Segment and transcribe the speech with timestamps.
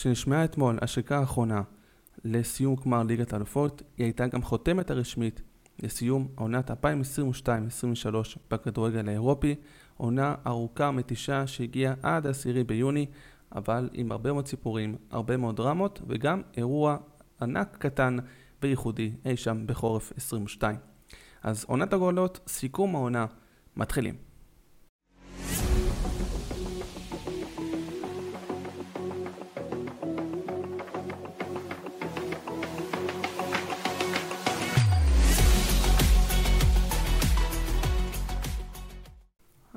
[0.00, 1.62] כשנשמעה אתמול השריקה האחרונה
[2.24, 5.42] לסיום גמר ליגת האלופות, היא הייתה גם חותמת הרשמית
[5.82, 6.74] לסיום עונת 2022-2023
[8.50, 9.54] בכדורגל האירופי,
[9.96, 13.06] עונה ארוכה מתישה שהגיעה עד העשירי ביוני,
[13.54, 16.96] אבל עם הרבה מאוד סיפורים, הרבה מאוד דרמות, וגם אירוע
[17.42, 18.16] ענק קטן
[18.62, 20.76] וייחודי אי שם בחורף 22.
[21.42, 23.26] אז עונת הגולות, סיכום העונה,
[23.76, 24.29] מתחילים.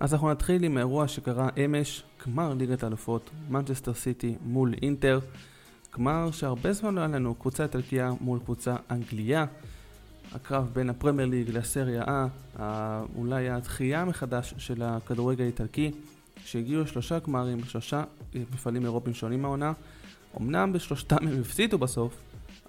[0.04, 5.20] אז אנחנו נתחיל עם האירוע שקרה אמש, גמר ליגת האלופות, מנצ'סטר סיטי מול אינטר.
[5.98, 9.46] גמר שהרבה זמן לא היה לנו קבוצה איטלקיה מול קבוצה אנגלייה.
[10.32, 12.28] הקרב בין הפרמייר ליג לסריה
[12.58, 12.62] A,
[13.16, 15.92] אולי התחייה מחדש של הכדורגל האיטלקי,
[16.46, 18.04] שהגיעו שלושה גמרים, שלושה
[18.36, 19.74] מפעלים אירופיים שונים מהעונה.
[20.42, 22.18] אמנם בשלושתם הם הפסידו בסוף,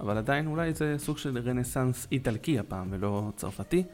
[0.01, 3.85] אבל עדיין אולי זה סוג של רנסאנס איטלקי הפעם ולא צרפתי.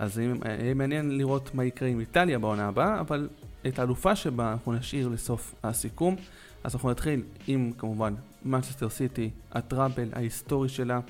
[0.00, 3.28] אז יהיה מעניין לראות מה יקרה עם איטליה בעונה הבאה, אבל
[3.66, 6.16] את האלופה שבה אנחנו נשאיר לסוף הסיכום.
[6.64, 11.00] אז אנחנו נתחיל עם כמובן מנצ'סטר סיטי, הטראבל ההיסטורי שלה,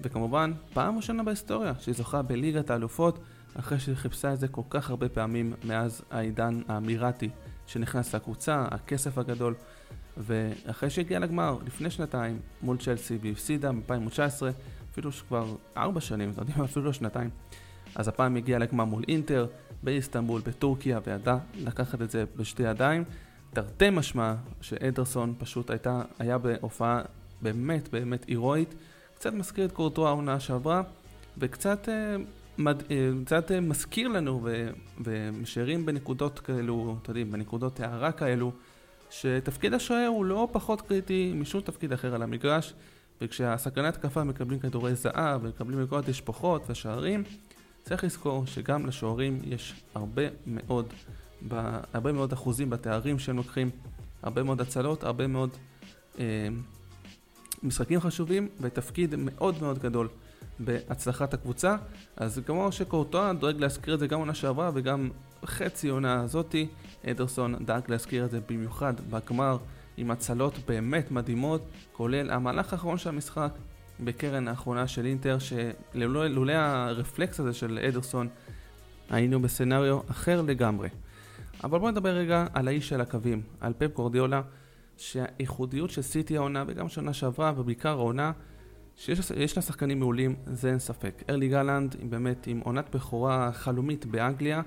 [0.00, 3.18] וכמובן פעם ראשונה בהיסטוריה שהיא זוכה בליגת האלופות,
[3.54, 7.28] אחרי שהיא חיפשה את זה כל כך הרבה פעמים מאז העידן האמירתי
[7.66, 9.54] שנכנס לקבוצה, הכסף הגדול,
[10.16, 14.42] ואחרי שהגיעה לגמר לפני שנתיים מול צ'לסי והפסידה ב-2019,
[14.92, 17.30] אפילו שכבר ארבע שנים, אתם יודעים, אפילו לא שנתיים.
[17.94, 19.46] אז הפעם הגיע לגמר מול אינטר,
[19.82, 23.04] באיסטנבול, בטורקיה, וידע לקחת את זה בשתי ידיים.
[23.52, 27.02] תרתי משמע שאדרסון פשוט הייתה, היה בהופעה
[27.42, 28.74] באמת באמת הירואית.
[29.14, 30.82] קצת מזכיר את קורטו העונה שעברה,
[31.38, 32.16] וקצת אה,
[32.58, 34.70] מד, אה, קצת אה, מזכיר לנו ו,
[35.04, 38.52] ומשאירים בנקודות כאלו, אתם יודעים, בנקודות הערה כאלו,
[39.10, 42.74] שתפקיד השוער הוא לא פחות קריטי משום תפקיד אחר על המגרש,
[43.20, 47.24] וכשהסכנת התקפה מקבלים כדורי זהב ומקבלים מכל התשפוכות והשערים,
[47.82, 50.86] צריך לזכור שגם לשוערים יש הרבה מאוד,
[51.92, 53.70] הרבה מאוד אחוזים בתארים שהם לוקחים,
[54.22, 55.50] הרבה מאוד הצלות, הרבה מאוד
[56.18, 56.48] אה,
[57.62, 60.08] משחקים חשובים ותפקיד מאוד מאוד גדול
[60.58, 61.76] בהצלחת הקבוצה.
[62.16, 65.10] אז כמו שקורטואה דואג להזכיר את זה גם עונה שעברה וגם
[65.44, 66.68] חצי עונה הזאתי,
[67.06, 69.56] אדרסון דאג להזכיר את זה במיוחד בגמר
[69.96, 73.52] עם הצלות באמת מדהימות, כולל המהלך האחרון של המשחק
[74.04, 78.28] בקרן האחרונה של אינטר, שלולא הרפלקס הזה של אדרסון,
[79.10, 80.88] היינו בסצנריו אחר לגמרי.
[81.64, 84.42] אבל בואו נדבר רגע על האיש של הקווים, על פפ קורדיולה,
[84.96, 88.32] שהייחודיות של סיטי העונה וגם שנה שעברה, ובעיקר העונה,
[88.96, 91.22] שיש לה שחקנים מעולים, זה אין ספק.
[91.30, 94.62] ארלי גלנד, באמת עם עונת בכורה חלומית באנגליה,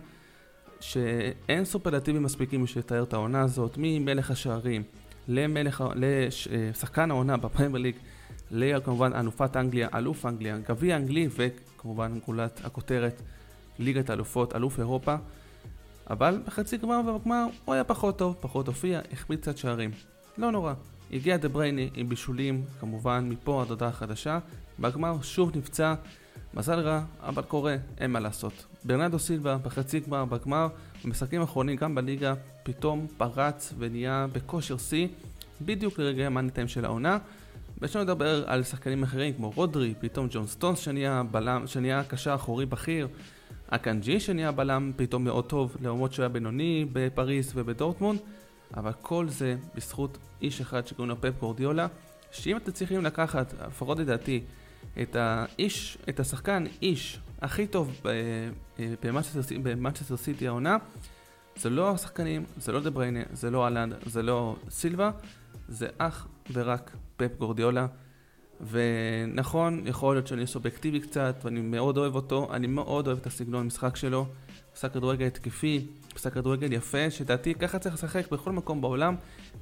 [0.79, 4.83] שאין סופרלטיבים מספיקים בשביל לתאר את העונה הזאת, ממלך השערים
[5.27, 7.95] למלך, לשחקן העונה בפרמייר ליג.
[8.51, 13.21] לכמובן אלופת אנגליה, אלוף אנגליה, גביע אנגלי וכמובן גולת הכותרת
[13.79, 15.15] ליגת האלופות, אלוף אירופה
[16.09, 19.91] אבל בחצי גמר ובגמר הוא היה פחות טוב, פחות הופיע, החמיץ קצת שערים.
[20.37, 20.73] לא נורא.
[21.11, 24.39] הגיע דה ברייני עם בישולים, כמובן מפה עד הודעה חדשה.
[24.79, 25.93] בגמר שוב נפצע,
[26.53, 28.65] מזל רע, אבל קורה, אין מה לעשות.
[28.83, 30.67] ברנרדו סילבה בחצי גמר, בגמר,
[31.05, 35.07] במשחקים האחרונים גם בליגה, פתאום פרץ ונהיה בכושר שיא,
[35.61, 37.17] בדיוק לרגעי ה money time של העונה.
[37.81, 42.65] ואפשר לדבר על שחקנים אחרים כמו רודרי, פתאום ג'ון סטונס שנהיה בלם, שנהיה קשר אחורי
[42.65, 43.07] בכיר,
[43.67, 48.19] אקנג'י שנהיה בלם פתאום מאוד טוב, למרות שהוא היה בינוני בפריז ובדורטמונד,
[48.77, 51.87] אבל כל זה בזכות איש אחד שקוראים לו פפ גורדיולה,
[52.31, 54.41] שאם אתם צריכים לקחת, לפחות לדעתי,
[55.01, 58.01] את האיש, את השחקן איש הכי טוב
[59.63, 60.77] במנצ'סטר סיטי העונה,
[61.57, 65.11] זה לא השחקנים, זה לא דה בריינה, זה לא אהלנד, זה לא סילבה,
[65.67, 67.87] זה אך ורק פפ גורדיולה.
[68.69, 73.61] ונכון, יכול להיות שאני סובייקטיבי קצת, ואני מאוד אוהב אותו, אני מאוד אוהב את הסגנון
[73.61, 74.27] המשחק שלו.
[74.75, 79.15] עושה כדורגל התקפי, עושה כדורגל יפה, שדעתי ככה צריך לשחק בכל מקום בעולם,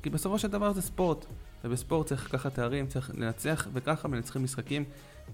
[0.04, 1.26] כי בסופו של דבר זה ספורט,
[1.64, 4.84] ובספורט צריך לקחת תארים, צריך לנצח, וככה מנצחים משחקים,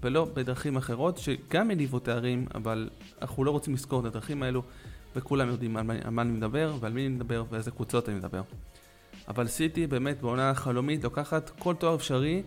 [0.02, 2.90] ולא בדרכים אחרות, שגם הניבו תארים, אבל
[3.22, 4.62] אנחנו לא רוצים לזכור את הדרכים האלו,
[5.16, 8.16] וכולם יודעים על מה, על מה אני מדבר, ועל מי אני מדבר, ואיזה קבוצות אני
[8.16, 8.42] מדבר.
[9.30, 12.42] אבל סיטי באמת בעונה חלומית לוקחת כל תואר אפשרי.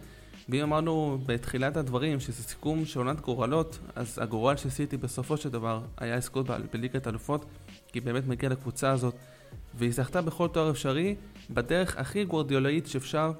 [0.49, 5.49] ואם אמרנו בתחילת הדברים שזה סיכום של עונת גורלות, אז הגורל של סיטי בסופו של
[5.49, 7.45] דבר היה לזכות בליגת אלופות,
[7.87, 9.15] כי באמת מגיעה לקבוצה הזאת,
[9.73, 11.15] והיא זכתה בכל תואר אפשרי,
[11.49, 13.31] בדרך הכי גורדיולאית שאפשר,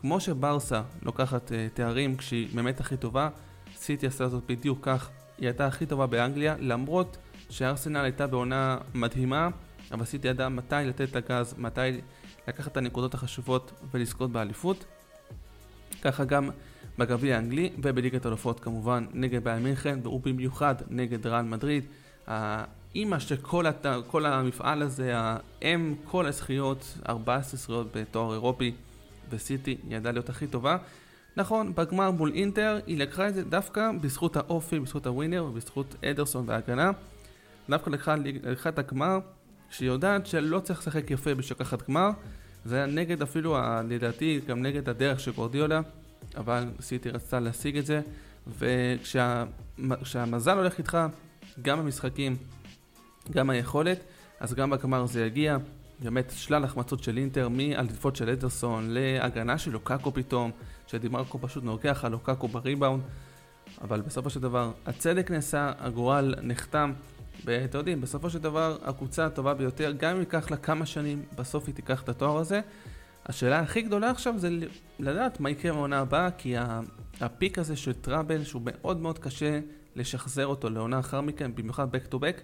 [0.00, 3.28] כמו שברסה לוקחת uh, תארים כשהיא באמת הכי טובה,
[3.76, 7.16] סיטי עשה זאת בדיוק כך, היא הייתה הכי טובה באנגליה, למרות
[7.50, 9.48] שארסנל הייתה בעונה מדהימה,
[9.92, 12.00] אבל סיטי ידעה מתי לתת את הגז, מתי
[12.48, 14.84] לקחת את הנקודות החשובות ולזכות באליפות.
[16.02, 16.50] ככה גם
[16.98, 21.84] בגביע האנגלי ובליגת אלופות כמובן נגד בעל מינכן ובמיוחד נגד ריאל מדריד.
[22.26, 23.86] האימא של כל, הת...
[24.06, 28.74] כל המפעל הזה, האם כל הזכיות, 14 זכיות בתואר אירופי
[29.30, 30.76] וסיטי ידעה להיות הכי טובה.
[31.36, 36.44] נכון, בגמר מול אינטר היא לקחה את זה דווקא בזכות האופי, בזכות הווינר ובזכות אדרסון
[36.48, 36.90] וההגנה.
[37.70, 39.18] דווקא לקחה, לקחה את הגמר
[39.72, 42.10] שהיא יודעת שלא צריך לשחק יפה לקחת גמר.
[42.64, 43.56] זה היה נגד אפילו,
[43.88, 45.80] לדעתי, גם נגד הדרך של גורדיולה,
[46.36, 48.00] אבל סיטי רצתה להשיג את זה.
[48.58, 50.98] וכשהמזל הולך איתך,
[51.62, 52.36] גם המשחקים,
[53.30, 53.98] גם היכולת,
[54.40, 55.56] אז גם בגמר זה יגיע.
[56.00, 60.50] באמת שלל החמצות של אינטר, מאלטיפות של אדרסון להגנה של לוקאקו פתאום,
[60.86, 63.02] שדימרקו פשוט נוגח על לוקאקו בריבאונד,
[63.80, 66.92] אבל בסופו של דבר הצדק נעשה, הגורל נחתם,
[67.44, 71.66] ואתם יודעים, בסופו של דבר הקבוצה הטובה ביותר, גם אם ייקח לה כמה שנים, בסוף
[71.66, 72.60] היא תיקח את התואר הזה.
[73.26, 74.48] השאלה הכי גדולה עכשיו זה
[74.98, 76.54] לדעת מה יקרה מהעונה הבאה, כי
[77.20, 79.60] הפיק הזה של טראבל, שהוא מאוד מאוד קשה
[79.96, 82.40] לשחזר אותו לעונה אחר מכן, במיוחד back to back,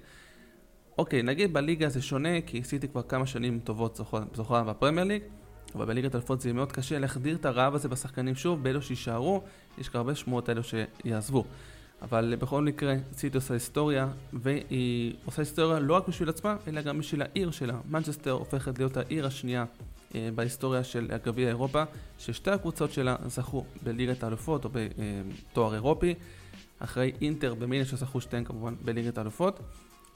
[0.98, 4.00] אוקיי, נגיד בליגה זה שונה, כי עשיתי כבר כמה שנים טובות
[4.34, 5.22] זוכרה בפרמייר ליג,
[5.74, 9.42] אבל בליגת אלפות זה מאוד קשה להחדיר את הרעב הזה בשחקנים שוב, באלו שיישארו,
[9.78, 11.44] יש הרבה שמועות אלו שיעזבו.
[12.02, 16.98] אבל בכל מקרה, סיטי עושה היסטוריה, והיא עושה היסטוריה לא רק בשביל עצמה, אלא גם
[16.98, 17.74] בשביל העיר שלה.
[17.88, 19.64] מנצ'סטר הופכת להיות העיר השנייה
[20.14, 21.82] אה, בהיסטוריה של גביע אירופה,
[22.18, 26.14] ששתי הקבוצות שלה זכו בליגת האלופות או בתואר אירופי,
[26.78, 29.60] אחרי אינטר ומילאן שזכו שתיהן כמובן בליגת האלופות.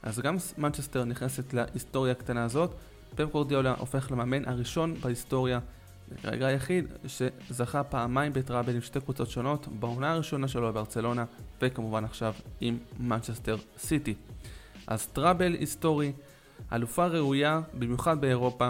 [0.03, 2.73] אז גם מנצ'סטר נכנסת להיסטוריה הקטנה הזאת.
[3.15, 3.35] פפ
[3.79, 5.59] הופך למאמן הראשון בהיסטוריה,
[6.21, 11.25] כרגע היחיד, שזכה פעמיים בטראבל עם שתי קבוצות שונות, בעונה הראשונה שלו בברצלונה,
[11.63, 14.13] וכמובן עכשיו עם מנצ'סטר סיטי.
[14.87, 16.11] אז טראבל היסטורי,
[16.73, 18.69] אלופה ראויה, במיוחד באירופה,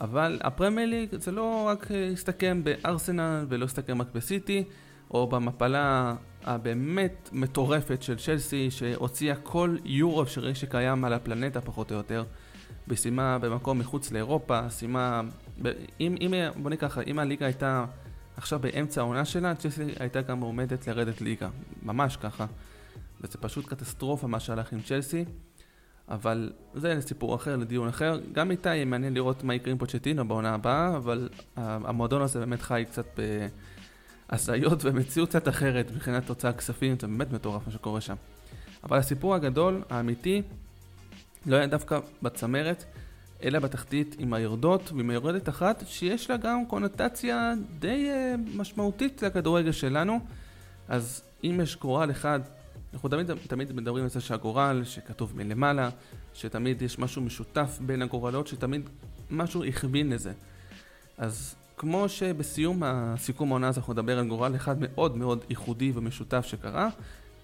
[0.00, 4.64] אבל הפרמייר ליג זה לא רק הסתכם בארסנל ולא הסתכם רק בסיטי,
[5.10, 6.14] או במפלה
[6.44, 12.24] הבאמת מטורפת של צ'לסי שהוציאה כל יורו אפשרי שקיים על הפלנטה פחות או יותר
[12.88, 15.20] בסיימה במקום מחוץ לאירופה, סיימה...
[16.00, 17.84] אם, אם, בוא ככה, אם הליגה הייתה
[18.38, 21.48] עכשיו באמצע העונה שלה, צ'לסי הייתה גם מועמדת לרדת ליגה,
[21.82, 22.46] ממש ככה.
[23.20, 25.24] וזה פשוט קטסטרופה מה שהלך עם צ'לסי,
[26.08, 28.20] אבל זה סיפור אחר, לדיון אחר.
[28.32, 32.62] גם איתה יהיה מעניין לראות מה יקרה עם פוצ'טינו בעונה הבאה, אבל המועדון הזה באמת
[32.62, 33.46] חי קצת ב...
[34.30, 38.16] הזיות ומציאות קצת אחרת מבחינת תוצאה כספים, זה באמת מטורף מה שקורה שם.
[38.84, 40.42] אבל הסיפור הגדול, האמיתי,
[41.46, 42.84] לא היה דווקא בצמרת,
[43.42, 49.72] אלא בתחתית עם היורדות ועם היורדת אחת, שיש לה גם קונוטציה די uh, משמעותית לכדורגל
[49.72, 50.20] שלנו.
[50.88, 52.40] אז אם יש גורל אחד,
[52.92, 55.90] אנחנו תמיד, תמיד מדברים על זה שהגורל, שכתוב מלמעלה,
[56.34, 58.88] שתמיד יש משהו משותף בין הגורלות, שתמיד
[59.30, 60.32] משהו הכווין לזה.
[61.18, 66.44] אז כמו שבסיום הסיכום העונה הזה אנחנו נדבר על גורל אחד מאוד מאוד ייחודי ומשותף
[66.46, 66.88] שקרה,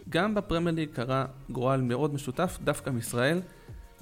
[0.08, 3.41] גם בפרמייר ליג קרה גורל מאוד משותף דווקא מישראל,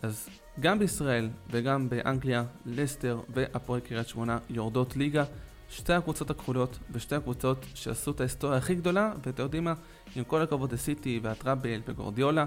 [0.02, 0.28] אז
[0.60, 5.24] גם בישראל וגם באנגליה, לסטר והפועל קריית שמונה יורדות ליגה.
[5.70, 9.74] שתי הקבוצות הכחולות ושתי הקבוצות שעשו את ההיסטוריה הכי גדולה, ואתם יודעים מה,
[10.16, 12.44] עם כל הכבוד לסיטי והטראבל וגורדיולה,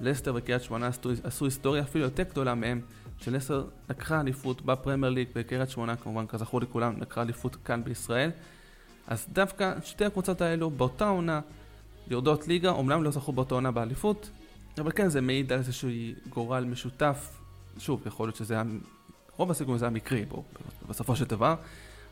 [0.00, 2.80] לסטר וקריית שמונה עשו, עשו היסטוריה אפילו יותר גדולה מהם.
[3.20, 8.30] שלסר לקחה אליפות בפרמייר ליג בקריית שמונה, כמובן כזכור לכולם, לקחה אליפות כאן בישראל.
[9.06, 11.40] אז דווקא שתי הקבוצות האלו באותה עונה
[12.08, 14.30] יורדות ליגה, אומנם לא זכו באותה עונה באליפות,
[14.78, 15.88] אבל כן זה מעיד על איזשהו
[16.28, 17.38] גורל משותף.
[17.78, 18.62] שוב, יכול להיות שזה היה,
[19.36, 20.44] רוב הסיכויים זה היה מקרי, בו,
[20.88, 21.54] בסופו של דבר,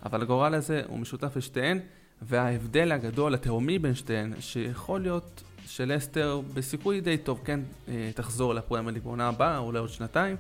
[0.07, 1.79] אבל הגורל הזה הוא משותף לשתיהן,
[2.23, 8.95] וההבדל הגדול, התהומי בין שתיהן, שיכול להיות שלסטר בסיכוי די טוב כן אה, תחזור לפרמייר
[8.95, 10.37] ליג הבאה, אולי עוד שנתיים.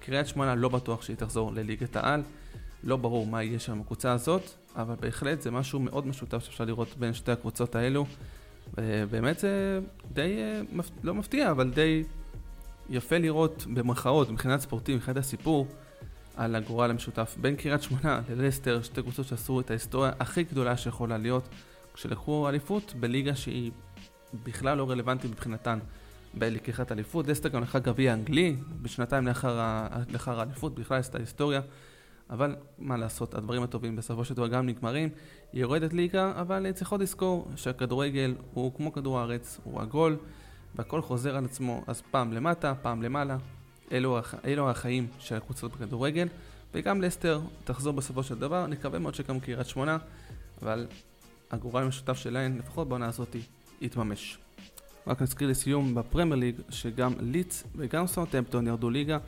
[0.00, 2.22] קריית שמונה לא בטוח שהיא תחזור לליגת העל,
[2.84, 4.42] לא ברור מה יהיה שם בקבוצה הזאת,
[4.76, 8.06] אבל בהחלט זה משהו מאוד משותף שאפשר לראות בין שתי הקבוצות האלו.
[8.78, 9.80] ובאמת זה
[10.12, 10.60] די, אה,
[11.02, 12.04] לא מפתיע, אבל די
[12.90, 15.66] יפה לראות במרכאות, מבחינת ספורטים, מבחינת הסיפור,
[16.36, 21.18] על הגורל המשותף בין קריית שמונה ללסטר, שתי קבוצות שעשו את ההיסטוריה הכי גדולה שיכולה
[21.18, 21.48] להיות,
[21.94, 23.70] כשלקחו אליפות בליגה שהיא
[24.44, 25.78] בכלל לא רלוונטית מבחינתן.
[26.34, 27.26] בלקיחת אליפות.
[27.26, 29.60] דסטר גם לקחה גביע אנגלי בשנתיים לאחר
[30.26, 31.60] האליפות, בכלל עשתה היסטוריה.
[32.32, 35.08] אבל מה לעשות, הדברים הטובים בסופו של דבר גם נגמרים.
[35.52, 40.16] היא יורדת ליגה, אבל צריכות לזכור שהכדורגל הוא כמו כדור הארץ, הוא עגול,
[40.74, 43.36] והכל חוזר על עצמו, אז פעם למטה, פעם למעלה.
[43.92, 46.28] אלו, אלו החיים של הקבוצות בכדורגל,
[46.74, 49.98] וגם לסטר תחזור בסופו של דבר, נקווה מאוד שגם קריית שמונה,
[50.62, 50.86] אבל
[51.50, 53.36] הגורל המשותף שלהן, לפחות בעונה הזאת,
[53.80, 54.38] יתממש.
[55.06, 59.18] רק נזכיר לסיום בפרמייר ליג שגם ליץ וגם סאוטהמפטון ירדו ליגה.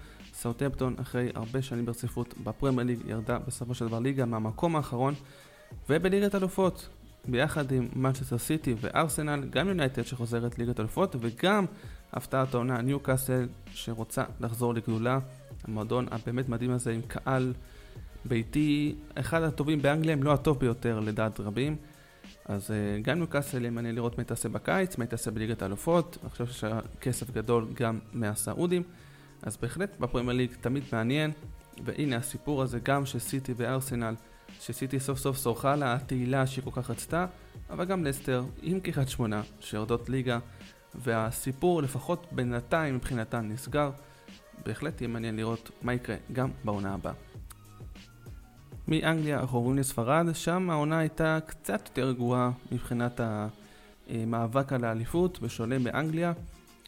[0.44, 5.14] סאוטהמפטון אחרי הרבה שנים ברציפות בפרמייר ליג ירדה בסופו של דבר ליגה מהמקום האחרון
[5.90, 6.88] ובליגת אלופות
[7.28, 11.64] ביחד עם מנצ'סטר סיטי וארסנל, גם יונייטד שחוזרת ליגת אלופות וגם
[12.12, 15.18] הפתעת העונה ניוקאסל שרוצה לחזור לגדולה.
[15.64, 17.52] המועדון הבאמת מדהים הזה עם קהל
[18.24, 21.76] ביתי, אחד הטובים באנגליה, אם לא הטוב ביותר לדעת רבים.
[22.44, 26.46] אז אה, גם ניוקאסל מעניין לראות מה תעשה בקיץ, מה תעשה בליגת האלופות, אני חושב
[26.46, 26.64] שיש
[27.00, 28.82] כסף גדול גם מהסעודים,
[29.44, 31.30] אז בהחלט בפרמייר ליג תמיד מעניין,
[31.84, 34.14] והנה הסיפור הזה גם של סיטי וארסנל,
[34.60, 37.26] שסיטי סוף סוף סורחה לה התהילה שהיא כל כך רצתה,
[37.70, 40.38] אבל גם לסטר עם קריית שמונה שיורדות ליגה,
[40.94, 43.90] והסיפור לפחות בינתיים מבחינתן נסגר,
[44.66, 47.12] בהחלט יהיה מעניין לראות מה יקרה גם בעונה הבאה.
[48.88, 53.20] מאנגליה אנחנו עוברים לספרד, שם העונה הייתה קצת יותר רגועה מבחינת
[54.08, 56.32] המאבק על האליפות, בשונה מאנגליה.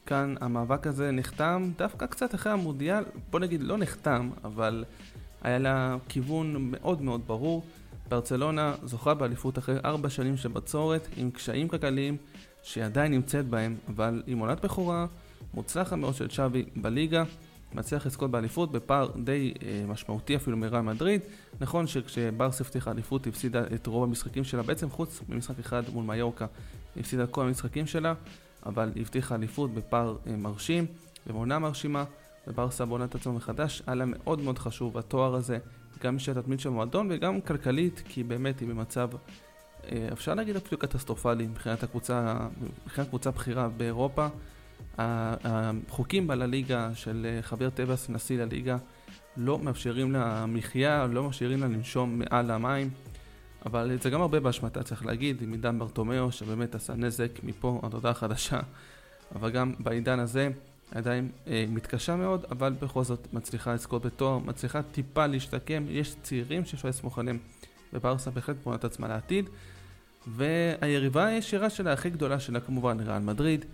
[0.06, 4.84] כאן המאבק הזה נחתם דווקא קצת אחרי המונדיאל, בוא נגיד לא נחתם, אבל
[5.42, 7.64] היה לה כיוון מאוד מאוד ברור.
[8.08, 12.16] ברצלונה זוכה באליפות אחרי ארבע שנים של בצורת, עם קשיים כלכליים
[12.62, 15.06] שהיא עדיין נמצאת בהם, אבל עם עונת בכורה
[15.54, 17.24] מוצלחת מאוד של צ'אבי בליגה.
[17.74, 21.20] מצליח לזכות באליפות בפער די אה, משמעותי אפילו מרעל מדריד.
[21.60, 26.46] נכון שכשברס הבטיחה אליפות הפסידה את רוב המשחקים שלה, בעצם חוץ ממשחק אחד מול מיורקה,
[26.96, 28.14] הפסידה כל המשחקים שלה,
[28.66, 30.86] אבל הבטיחה אליפות בפער אה, מרשים
[31.26, 32.04] ובעונה מרשימה,
[32.46, 35.58] וברסה בעונת עצמו מחדש, היה לה מאוד מאוד חשוב התואר הזה,
[36.02, 39.10] גם בשביל התדמית של המועדון וגם כלכלית, כי באמת היא במצב,
[39.92, 42.36] אה, אפשר להגיד אפילו קטסטרופלי מבחינת הקבוצה,
[42.84, 44.28] מבחינת קבוצה בכירה באירופה.
[44.98, 48.76] החוקים בלליגה של אה, חבר טבעס, נשיא לליגה,
[49.36, 52.90] לא מאפשרים לה מחיה, לא מאפשרים לה לנשום מעל המים,
[53.66, 57.94] אבל זה גם הרבה באשמתה, צריך להגיד, עם עידן ברטומיאו, שבאמת עשה נזק מפה עד
[57.94, 58.60] הודעה חדשה,
[59.34, 60.48] אבל גם בעידן הזה
[60.90, 66.64] עדיין אה, מתקשה מאוד, אבל בכל זאת מצליחה לזכות בתואר, מצליחה טיפה להשתקם, יש צעירים
[66.64, 67.38] שאפשר לסמוך עליהם,
[67.92, 69.48] וברסה בהחלט בונה את עצמה לעתיד.
[70.26, 73.64] והיריבה הישירה שלה, הכי גדולה שלה כמובן, ריאל מדריד.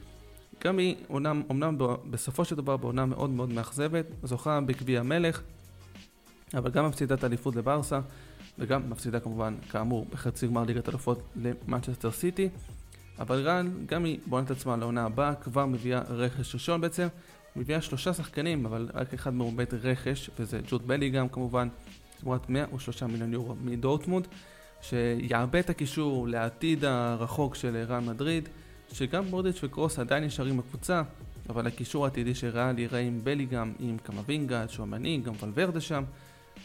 [0.65, 1.77] גם היא, אומנם, אומנם
[2.11, 5.43] בסופו של דבר בעונה מאוד מאוד מאכזבת, זוכה בגביע המלך,
[6.55, 8.01] אבל גם מפסידה את האליפות לברסה,
[8.59, 12.49] וגם מפסידה כמובן, כאמור, בחצי גמר ליגת אלופות למנצ'סטר סיטי.
[13.19, 17.09] אבל רן, גם היא בונה את עצמה לעונה הבאה, כבר מביאה רכש ראשון בעצם,
[17.57, 21.69] מביאה שלושה שחקנים, אבל רק אחד מרובט רכש, וזה ג'וט בלי גם כמובן,
[22.21, 24.27] תמורת 103 מיליון יורו מדורטמונד,
[24.81, 28.49] שיעבה את הקישור לעתיד הרחוק של רן מדריד.
[28.93, 31.03] שגם מורדיץ' וקרוס עדיין נשארים בקבוצה,
[31.49, 36.05] אבל הקישור העתידי של ריאל יראה עם בליגם, עם קמבינגה, שהוא המנהיג, גם ולוורדה שם,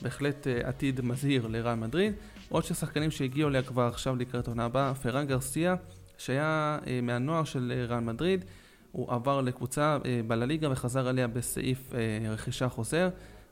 [0.02, 2.14] בהחלט uh, עתיד מזהיר לריאל מדריד.
[2.50, 5.76] עוד שחקנים שהגיעו אליה כבר עכשיו לקראת עונה הבאה, פרן גרסיה,
[6.18, 8.46] שהיה uh, מהנוער של uh, ריאל מדריד,
[8.92, 11.94] הוא עבר לקבוצה בלליגה וחזר עליה בסעיף
[12.30, 13.10] רכישה חוזר,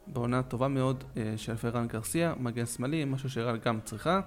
[0.07, 1.03] בעונה טובה מאוד
[1.37, 4.19] של פרן גרסיה, מגן שמאלי, משהו שריאל גם צריכה.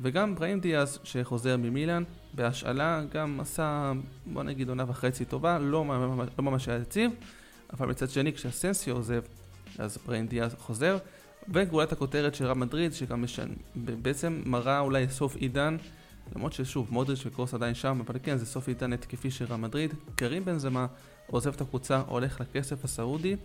[0.00, 2.02] וגם בראים דיאז שחוזר ממילאן
[2.34, 3.92] בהשאלה גם עשה
[4.26, 5.84] בוא נגיד עונה וחצי טובה, לא,
[6.38, 7.10] לא ממש היה יציב,
[7.72, 9.20] אבל מצד שני כשאסנסיו עוזב
[9.78, 10.98] אז בראים דיאז חוזר
[11.48, 15.76] וגאולת הכותרת של רב מדריד שגם משן, בעצם מראה אולי סוף עידן
[16.36, 19.94] למרות ששוב מודריץ' וקרוס עדיין שם אבל כן זה סוף עידן התקפי של רב מדריד
[20.14, 20.86] קרים בן זמה
[21.26, 23.36] עוזב את הקבוצה הולך לכסף הסעודי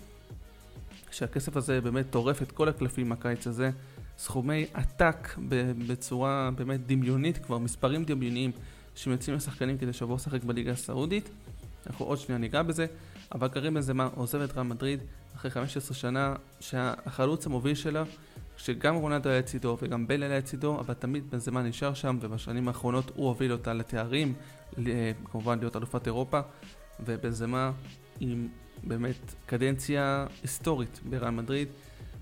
[1.12, 3.72] שהכסף הזה באמת טורף את כל הקלפים הקיץ הזה
[4.18, 5.36] סכומי עתק
[5.88, 8.52] בצורה באמת דמיונית, כבר מספרים דמיוניים
[8.96, 11.30] שמציעים לשחקנים כדי שיבואו לשחק בליגה הסעודית.
[11.88, 12.86] אנחנו עוד שנייה ניגע בזה,
[13.36, 15.00] אבל קרים בנזמה עוזב את רם מדריד
[15.36, 18.04] אחרי 15 שנה שהחלוץ המוביל שלה,
[18.58, 23.12] שגם רונלדו היה לצידו וגם בל היה לצידו, אבל תמיד בנזמה נשאר שם ובשנים האחרונות
[23.16, 24.34] הוא הוביל אותה לתארים,
[25.32, 26.40] כמובן להיות אלופת אירופה,
[27.06, 27.72] ובנזמה
[28.20, 28.48] עם
[28.84, 31.68] באמת קדנציה היסטורית ברעל מדריד.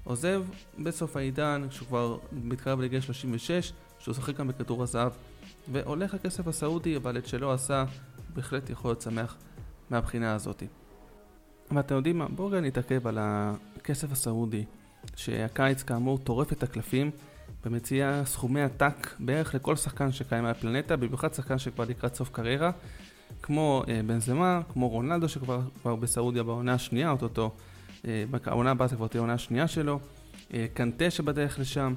[0.03, 0.43] עוזב
[0.79, 5.11] בסוף העידן, כשהוא כבר מתקרב לגיל 36, שהוא שוחק גם בכדור הזהב,
[5.71, 7.85] והולך הכסף הסעודי, אבל את שלא עשה,
[8.33, 9.35] בהחלט יכול להיות שמח
[9.89, 10.67] מהבחינה הזאתי.
[11.71, 12.27] ואתם יודעים מה?
[12.27, 14.63] בואו רגע נתעכב על הכסף הסעודי,
[15.15, 17.11] שהקיץ כאמור טורף את הקלפים,
[17.65, 22.71] ומציע סכומי עתק בערך לכל שחקן שקיים על הפלנטה, במיוחד שחקן שכבר לקראת סוף קריירה,
[23.41, 27.51] כמו אה, בנזמה, כמו רונלדו שכבר בסעודיה בעונה השנייה, אוטוטו.
[28.07, 29.99] אה, העונה הבאה זה כבר תהיה העונה השנייה שלו,
[30.53, 31.93] אה, קנטה שבדרך לשם,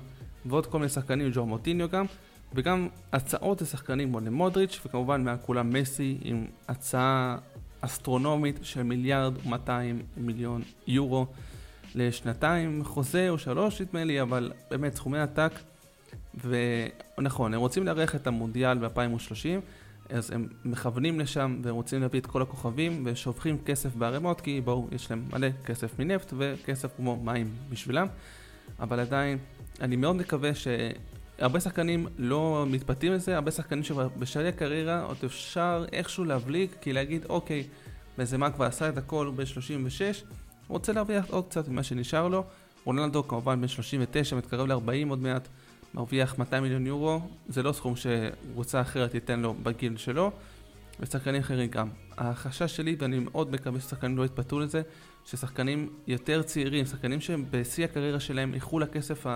[0.47, 2.07] ועוד כל מיני שחקנים, ג'ו מוטיניו גם,
[2.55, 7.39] וגם הצעות לשחקנים כמו למודריץ', וכמובן מעל כולם מסי עם הצעה
[7.85, 11.27] אסטרונומית של מיליארד ומאתיים מיליון יורו
[11.95, 15.53] לשנתיים, חוזה או שלוש נדמה לי, אבל באמת סכומי עתק.
[17.19, 19.61] ונכון, הם רוצים לארח את המונדיאל ב-2030,
[20.11, 24.89] אז הם מכוונים לשם והם רוצים להביא את כל הכוכבים ושופכים כסף בערימות כי בואו,
[24.93, 28.07] יש להם מלא כסף מנפט וכסף כמו מים בשבילם
[28.81, 29.39] אבל עדיין,
[29.81, 30.51] אני מאוד מקווה
[31.39, 37.25] הרבה שחקנים לא מתפתים לזה, הרבה שחקנים שבשלב הקריירה עוד אפשר איכשהו להבליג, כי להגיד
[37.29, 37.65] אוקיי,
[38.19, 40.25] בנזמה כבר עשה את הכל ב-36,
[40.69, 42.45] הוא רוצה להרוויח עוד קצת ממה שנשאר לו.
[42.85, 45.49] רונלדו כמובן בן 39, מתקרב ל-40 עוד מעט,
[45.95, 50.31] מרוויח 200 מיליון יורו, זה לא סכום שקבוצה אחרת ייתן לו בגיל שלו,
[51.01, 51.89] ושחקנים אחרים גם.
[52.19, 54.83] החשש שלי, ואני מאוד מקווה ששחקנים לא יתפתו לזה,
[55.25, 59.27] ששחקנים יותר צעירים, שחקנים שהם בשיא הקריירה שלהם, ילכו לכסף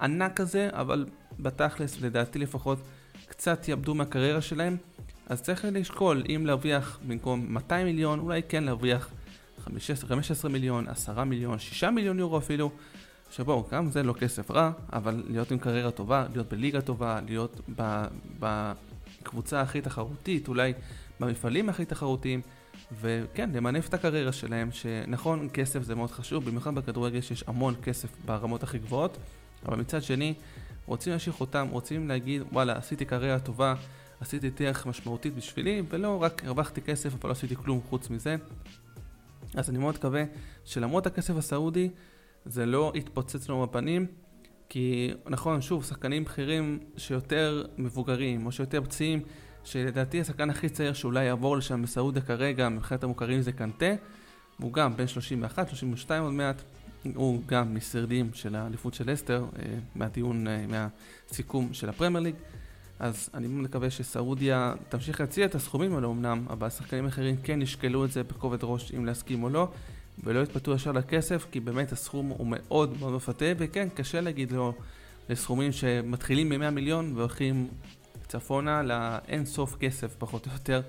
[0.00, 1.06] הענק הזה, אבל
[1.40, 2.78] בתכלס, לדעתי לפחות,
[3.26, 4.76] קצת יאבדו מהקריירה שלהם,
[5.26, 9.10] אז צריך לשקול אם להרוויח במקום 200 מיליון, אולי כן להרוויח
[9.64, 12.70] 15, 15 מיליון, 10 מיליון, 6 מיליון יורו אפילו,
[13.30, 17.60] שבואו, גם זה לא כסף רע, אבל להיות עם קריירה טובה, להיות בליגה טובה, להיות
[18.40, 20.72] בקבוצה הכי תחרותית, אולי
[21.20, 22.40] במפעלים הכי תחרותיים,
[23.00, 28.08] וכן, למנף את הקריירה שלהם, שנכון, כסף זה מאוד חשוב, במיוחד בכדורגל שיש המון כסף
[28.24, 29.18] ברמות הכי גבוהות,
[29.66, 30.34] אבל מצד שני,
[30.86, 33.74] רוצים להמשיך אותם, רוצים להגיד, וואלה, עשיתי קריירה טובה,
[34.20, 38.36] עשיתי דרך משמעותית בשבילי, ולא רק הרווחתי כסף, אבל לא עשיתי כלום חוץ מזה.
[39.54, 40.24] אז אני מאוד מקווה
[40.64, 41.90] שלמרות הכסף הסעודי,
[42.44, 44.06] זה לא יתפוצץ לנו בפנים,
[44.68, 49.22] כי נכון, שוב, שחקנים בכירים שיותר מבוגרים, או שיותר פציעים,
[49.64, 53.94] שלדעתי השחקן הכי צעיר שאולי יעבור לשם בסעודיה כרגע, מבחינת המוכרים זה קנטה,
[54.60, 56.62] הוא גם בן 31, 32 עוד מעט,
[57.14, 59.64] הוא גם משרדים של האליפות של אסטר, אה,
[59.94, 62.34] מהדיון, אה, מהסיכום של הפרמייר ליג.
[62.98, 68.04] אז אני מקווה שסעודיה תמשיך להציע את הסכומים האלה אמנם, אבל שחקנים אחרים כן ישקלו
[68.04, 69.68] את זה בכובד ראש אם להסכים או לא,
[70.24, 74.72] ולא יתפתו ישר לכסף, כי באמת הסכום הוא מאוד מאוד מפתה, וכן, קשה להגיד לו
[75.28, 77.68] לסכומים שמתחילים ב-100 מיליון והולכים
[78.28, 80.82] צפונה לאין סוף כסף פחות או יותר,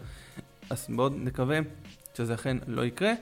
[0.70, 1.60] אז מאוד נקווה
[2.18, 3.14] שזה אכן לא יקרה.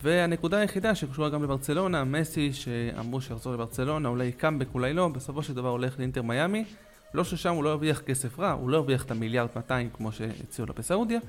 [0.00, 5.54] והנקודה היחידה שקשורה גם לברצלונה, מסי שאמרו שיחזור לברצלונה, אולי קאמבק אולי לא, בסופו של
[5.54, 6.64] דבר הולך לאינטר מיאמי.
[7.14, 10.66] לא ששם הוא לא ירוויח כסף רע, הוא לא ירוויח את המיליארד 200 כמו שהציעו
[10.66, 11.20] לו בסעודיה,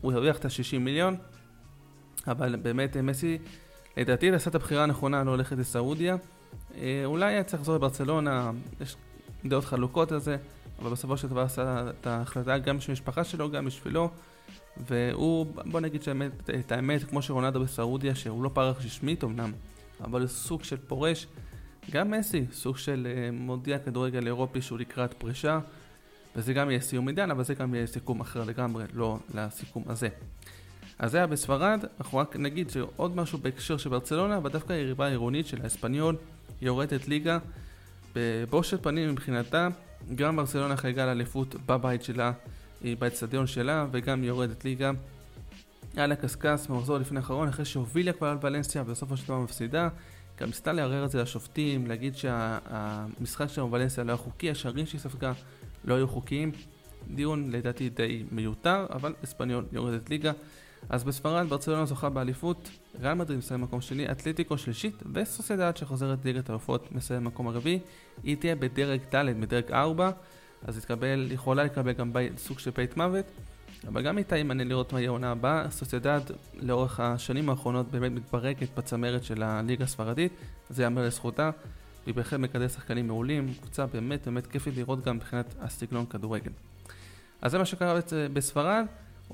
[0.00, 1.16] הוא ירוויח את ה-60 מיליון,
[2.26, 3.38] אבל באמת מסי,
[3.96, 6.16] לדעתי עשה את הבחירה הנכונה לא ללכת לסעודיה.
[6.74, 8.50] אה, אולי היה צריך לחזור לברצלונה,
[8.80, 8.96] יש
[9.44, 10.36] דעות חלוקות על זה,
[10.78, 14.10] אבל בסופו של דבר עשה את ההחלטה גם בשביל המשפחה שלו, גם בשבילו.
[14.86, 19.52] והוא, בוא נגיד שהאמת, את האמת, כמו שרונלדו בסעודיה, שהוא לא פרח רשמית אמנם,
[20.04, 21.26] אבל הוא סוג של פורש.
[21.90, 25.58] גם מסי, סוג של uh, מודיע כדורגל אירופי שהוא לקראת פרישה,
[26.36, 30.08] וזה גם יהיה סיום עידן, אבל זה גם יהיה סיכום אחר לגמרי, לא לסיכום הזה.
[30.98, 35.06] אז זה היה בספרד, אנחנו רק נגיד שעוד משהו בהקשר של ברצלונה, אבל דווקא היריבה
[35.06, 36.16] העירונית של האספניול
[36.62, 37.38] יורדת ליגה
[38.14, 39.68] בבושת פנים מבחינתה,
[40.14, 42.32] גם ברצלונה חייגה לאליפות בבית שלה,
[42.98, 44.90] באצטדיון שלה, וגם יורדת ליגה.
[45.96, 49.88] על הקשקש במחזור לפני האחרון, אחרי שהובילה כבר על ולנסיה ובסופו של דבר מפסידה.
[50.40, 55.00] גם ניסתה לערער את זה לשופטים, להגיד שהמשחק שלנו בוולנסיה לא היה חוקי, השערים שהיא
[55.00, 55.32] ספגה
[55.84, 56.52] לא היו חוקיים.
[57.14, 60.32] דיון לדעתי די מיותר, אבל אספניול יורדת ליגה.
[60.88, 66.48] אז בספרד ברצלונה זוכה באליפות, ריאל מדריד מסיים מקום שני, אתלטיקו שלישית וסוסיידד שחוזרת ליגת
[66.48, 67.78] האלופות מסיים מקום הרביעי.
[68.22, 70.10] היא תהיה בדרג ד', בדרג 4,
[70.64, 73.24] אז תקבל, יכולה לקבל גם סוג של בית מוות.
[73.88, 75.70] אבל גם איתה מעניין לראות מה יהיה העונה הבאה.
[75.70, 76.20] סוסיידד
[76.54, 80.32] לאורך השנים האחרונות באמת מתברקת בצמרת של הליגה הספרדית,
[80.70, 81.50] זה ייאמר לזכותה.
[82.04, 86.50] והיא בהחלט מקדמת שחקנים מעולים, קבוצה באמת באמת כיפית לראות גם מבחינת הסגנון כדורגל.
[87.42, 88.00] אז זה מה שקרה
[88.32, 88.84] בספרד.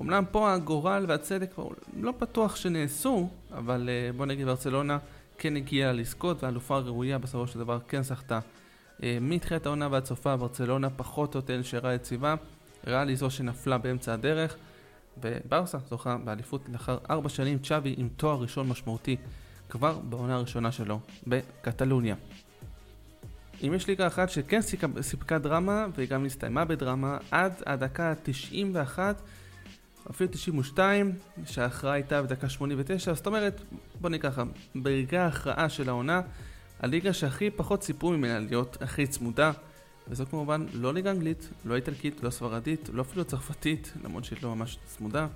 [0.01, 1.55] אמנם פה הגורל והצדק
[1.99, 4.97] לא בטוח שנעשו, אבל אה, בוא נגיד ברצלונה
[5.37, 8.39] כן הגיעה לזכות והאלופה הראויה בסופו של דבר כן זכתה.
[9.03, 12.35] אה, מתחילת העונה ועד סופה ברצלונה פחות או יותר נשארה יציבה.
[12.87, 14.55] ריאל היא זו שנפלה באמצע הדרך,
[15.23, 19.15] וברסה זוכה באליפות לאחר ארבע שנים צ'אבי עם תואר ראשון משמעותי
[19.69, 22.15] כבר בעונה הראשונה שלו בקטלוניה.
[23.63, 28.99] אם יש ליגה אחת שכן סיפקה, סיפקה דרמה והיא גם הסתיימה בדרמה עד הדקה ה-91
[30.09, 31.11] אפילו 92
[31.45, 33.61] שההכרעה הייתה בדקה 89 זאת אומרת
[34.01, 34.39] בוא ניקח
[34.75, 36.21] ברגע ההכרעה של העונה
[36.79, 39.51] הליגה שהכי פחות סיפרו ממנה להיות הכי צמודה
[40.07, 44.55] וזו כמובן לא ליגה אנגלית, לא איטלקית, לא ספרדית, לא אפילו צרפתית, למרות שהיא לא
[44.55, 45.27] ממש צמודה.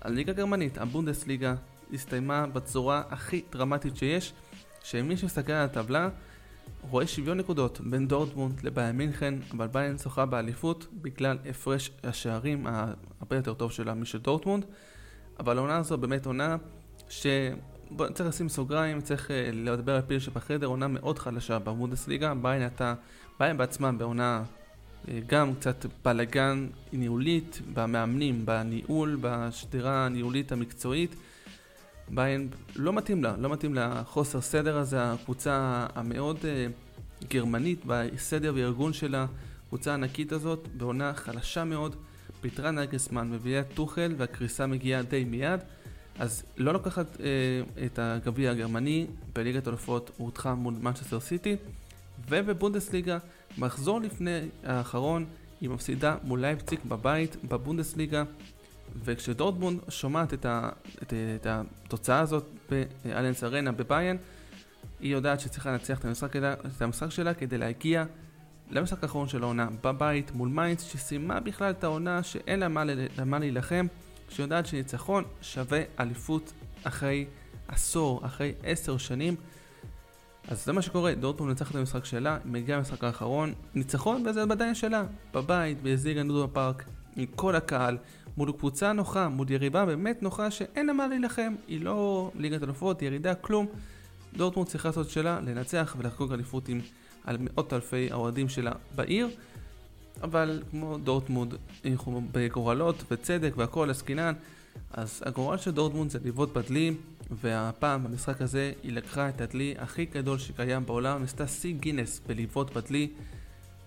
[0.00, 1.54] הליגה הגרמנית, הבונדסליגה,
[1.92, 4.32] הסתיימה בצורה הכי דרמטית שיש,
[4.82, 6.08] שמי שמסתכל על הטבלה
[6.90, 12.66] רואה שוויון נקודות בין דורטמונד לבעיה מינכן, אבל ביין זוכה באליפות בגלל הפרש השערים
[13.20, 14.64] הרבה יותר טוב שלה משל דורטמונד,
[15.40, 16.56] אבל העונה הזו באמת עונה
[17.08, 17.26] ש...
[17.90, 22.62] בוא, צריך לשים סוגריים, צריך uh, לדבר על פיל שבחדר, עונה מאוד חלשה בבונדסליגה, ביין
[22.62, 22.94] הייתה
[23.40, 24.42] בהם בעצמם בעונה
[25.08, 31.14] אה, גם קצת בלאגן ניהולית, במאמנים, בניהול, בשדרה הניהולית המקצועית.
[32.08, 38.92] בהן לא מתאים לה, לא מתאים לחוסר סדר הזה, הקבוצה המאוד uh, גרמנית בסדר וארגון
[38.92, 39.26] שלה.
[39.68, 41.96] קבוצה ענקית הזאת, בעונה חלשה מאוד,
[42.40, 45.60] פיטרה נגסמן, מביאה טוחל והקריסה מגיעה די מיד.
[46.20, 47.26] אז לא לוקחת אה,
[47.86, 51.56] את הגביע הגרמני, בליגת אלופות הודחה מול מנצ'סטר סיטי,
[52.28, 53.18] ובבונדסליגה,
[53.58, 55.26] מחזור לפני האחרון,
[55.60, 58.24] היא מפסידה מול לייפציק בבית, בבונדסליגה,
[59.04, 60.68] וכשדורטמונד שומעת את, ה,
[61.02, 64.16] את, את התוצאה הזאת באליאנץ ארנה בביירן,
[65.00, 68.04] היא יודעת שצריכה לנצח את המשחק, את המשחק שלה כדי להגיע
[68.70, 72.84] למשחק האחרון של העונה בבית מול מיינדס, שסיימה בכלל את העונה שאין לה מה,
[73.26, 73.86] מה להילחם.
[74.30, 76.52] שיודעת שניצחון שווה אליפות
[76.84, 77.26] אחרי
[77.68, 79.36] עשור, אחרי עשר שנים.
[80.48, 84.74] אז זה מה שקורה, דורטמונד מנצחת את המשחק שלה, מגיעה למשחק האחרון, ניצחון וזה עדיין
[84.74, 86.84] שלה, בבית, בזיגה נודו בפארק,
[87.16, 87.98] עם כל הקהל,
[88.36, 93.02] מול קבוצה נוחה, מול יריבה באמת נוחה שאין לה מה להילחם, היא לא ליגת אלופות,
[93.02, 93.66] ירידה, כלום.
[94.36, 96.80] דורטמונד צריכה לעשות שלה, לנצח ולחגוג אליפות עם
[97.24, 99.28] על מאות אלפי האוהדים שלה בעיר.
[100.22, 101.54] אבל כמו דורטמונד,
[102.32, 104.34] בגורלות וצדק והכל עסקינן,
[104.90, 106.94] אז הגורל של דורטמונד זה לבעוט בדלי,
[107.30, 112.76] והפעם במשחק הזה היא לקחה את הדלי הכי גדול שקיים בעולם, עשתה שיא גינס בלבעוט
[112.76, 113.08] בדלי,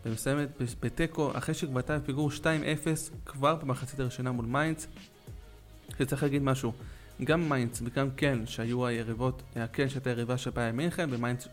[0.05, 0.49] ומסיימת
[0.81, 2.43] בתיקו אחרי שהייתה בפיגור 2-0
[3.25, 4.87] כבר במחצית הראשונה מול מיינדס.
[5.99, 6.73] שצריך להגיד משהו,
[7.23, 11.47] גם מיינדס וגם קלן שהיו היריבות, קלן שהייתה יריבה של באיירן מינכן ומיינדס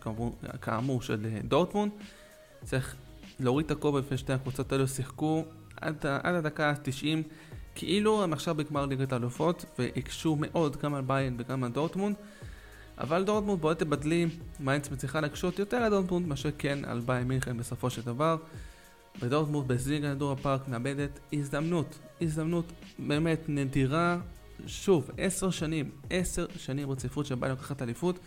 [0.63, 1.93] כאמור, של דורטמונד,
[2.65, 2.97] צריך
[3.41, 5.45] להוריד את הכובע לפני שתי הקבוצות האלו שיחקו
[5.81, 7.23] עד, עד הדקה ה-90
[7.75, 12.17] כאילו הם עכשיו בגמר ליגת האלופות והקשו מאוד גם על ביירן וגם על דורטמונד.
[12.99, 14.27] אבל דורטמונד בועטת בדלי,
[14.61, 18.37] מיינדס מצליחה להקשות יותר על דורטמונד מאשר כן על ביירן מינכן בסופו של דבר.
[19.21, 24.19] ודורטמונד בזיגנל אידונה פארק מאבדת הזדמנות, הזדמנות באמת נדירה.
[24.67, 28.19] שוב, עשר שנים, עשר שנים רציפות שביירן לוקחת אליפות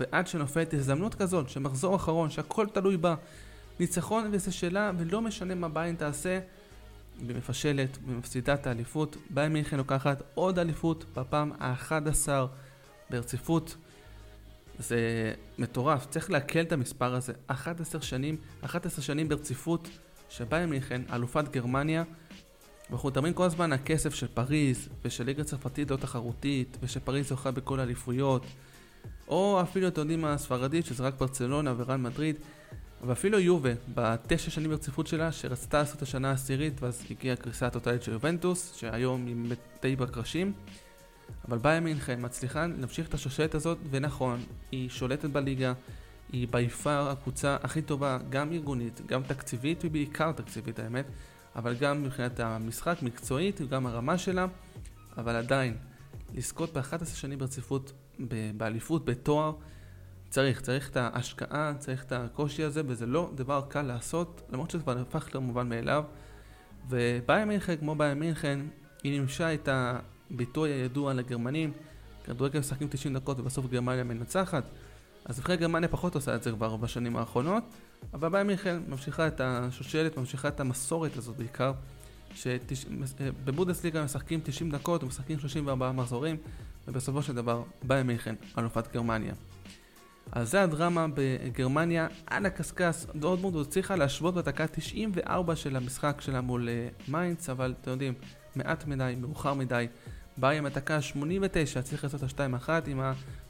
[0.00, 3.14] ועד שנופלת הזדמנות כזאת, שמחזור אחרון, שהכל תלוי בה
[3.80, 6.40] ניצחון וזה שלה, ולא משנה מה ביירן תעשה,
[7.20, 9.16] היא מפשלת ומפסידה את האליפות.
[9.30, 12.28] ביירן מינכן לוקחת עוד אליפות בפעם ה-11
[13.10, 13.76] ברציפות.
[14.78, 14.98] זה
[15.58, 17.32] מטורף, צריך לעכל את המספר הזה.
[17.46, 19.88] 11 שנים, 11 שנים ברציפות
[20.28, 22.04] שביין מינכן, אלופת גרמניה,
[22.90, 27.50] ואנחנו מדברים כל הזמן על הכסף של פריז, ושל ליגה צרפתית לא תחרותית, ושפריז זוכה
[27.50, 28.46] בכל האליפויות,
[29.28, 32.36] או אפילו, אתם יודעים מה, הספרדית, שזה רק ברצלונה ורן מדריד.
[33.06, 38.12] ואפילו יובה, בתשע שנים ברציפות שלה, שרצתה לעשות השנה העשירית, ואז הגיעה קריסה הטוטלית של
[38.12, 39.36] יובנטוס, שהיום היא
[39.82, 40.52] די בקרשים.
[41.48, 44.40] אבל באה מינכן מצליחה להמשיך את השושלת הזאת, ונכון,
[44.72, 45.72] היא שולטת בליגה,
[46.32, 51.04] היא ביפר הקבוצה הכי טובה, גם ארגונית, גם תקציבית, ובעיקר תקציבית האמת,
[51.56, 54.46] אבל גם מבחינת המשחק, מקצועית, וגם הרמה שלה,
[55.16, 55.76] אבל עדיין,
[56.34, 57.92] לזכות ב-11 שנים ברציפות
[58.56, 59.52] באליפות, בתואר,
[60.32, 64.82] צריך, צריך את ההשקעה, צריך את הקושי הזה, וזה לא דבר קל לעשות, למרות שזה
[64.82, 66.04] כבר הפך למובן מאליו.
[66.88, 68.60] ובאיה מינכן, כמו באיה מינכן,
[69.02, 71.72] היא נמשה את הביטוי הידוע לגרמנים,
[72.24, 74.64] כדורגל משחקים 90 דקות ובסוף גרמניה מנצחת.
[75.24, 77.64] אז נבחרת גרמניה פחות עושה את זה כבר בשנים האחרונות,
[78.14, 81.72] אבל באיה מינכן ממשיכה את השושלת, ממשיכה את המסורת הזאת בעיקר,
[82.34, 86.36] שבבודסליגה משחקים 90 דקות ומשחקים 34 מחזורים,
[86.88, 89.34] ובסופו של דבר באיה מינכן, אלופת גרמניה.
[90.32, 96.68] אז זה הדרמה בגרמניה על הקשקש, דורטמונד הצליחה להשוות בדקה 94 של המשחק שלה מול
[96.68, 98.14] uh, מיינדס, אבל אתם יודעים,
[98.56, 99.86] מעט מדי, מאוחר מדי.
[100.36, 103.00] באה עם הדקה 89, צריך לעשות את ה-2-1 עם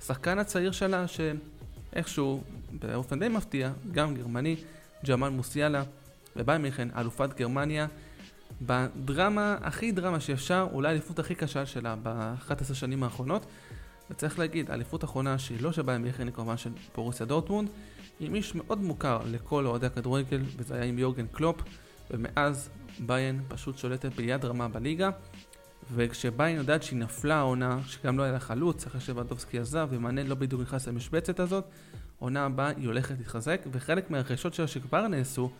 [0.00, 2.42] השחקן הצעיר שלה, שאיכשהו,
[2.72, 4.56] באופן די מפתיע, גם גרמני,
[5.08, 5.82] ג'מאל מוסיאלה,
[6.36, 7.86] ובאה מכן אלופת גרמניה,
[8.62, 13.46] בדרמה הכי דרמה שאפשר, אולי האליפות הכי קשה שלה ב-11 שנים האחרונות.
[14.12, 17.68] וצריך להגיד, האליפות האחרונה שהיא לא של ביין מיכן כמובן של בורוסיה דורטמונד,
[18.20, 21.62] עם איש מאוד מוכר לכל אוהדי הכדורגל, וזה היה עם יורגן קלופ,
[22.10, 25.10] ומאז ביירן פשוט שולטת ביד רמה בליגה,
[25.94, 30.34] וכשביירן יודעת שהיא נפלה העונה, שגם לא היה לה חלוץ, אחרי שלבנדובסקי עזב, ומאנה לא
[30.34, 31.64] בדיוק נכנס למשבצת הזאת,
[32.18, 35.50] עונה הבאה היא הולכת להתחזק, וחלק מהרכישות שלה שכבר נעשו,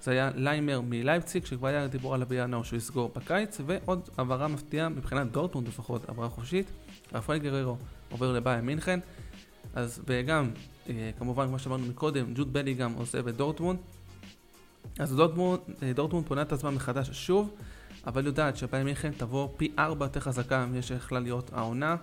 [0.00, 4.88] זה היה ליימר מלייפציג, שכבר היה דיבור עליו בינואר שהוא יסגור בקיץ, ועוד העברה מפתיעה
[4.88, 6.66] מבחינת דורטמונד לפחות, העברה חופשית,
[7.12, 7.76] רפאל גריירו
[8.10, 9.00] עובר לבאיירן מינכן,
[9.74, 10.50] אז וגם,
[10.88, 13.78] אה, כמובן כמו שאמרנו מקודם, ג'וד בלינגהאם עוזב את דורטמונד,
[14.98, 17.54] אז אה, דורטמונד פונה את עצמה מחדש שוב,
[18.06, 21.96] אבל יודעת שבאיה מינכן תבוא פי ארבע יותר חזקה ממה שיכולה להיות העונה,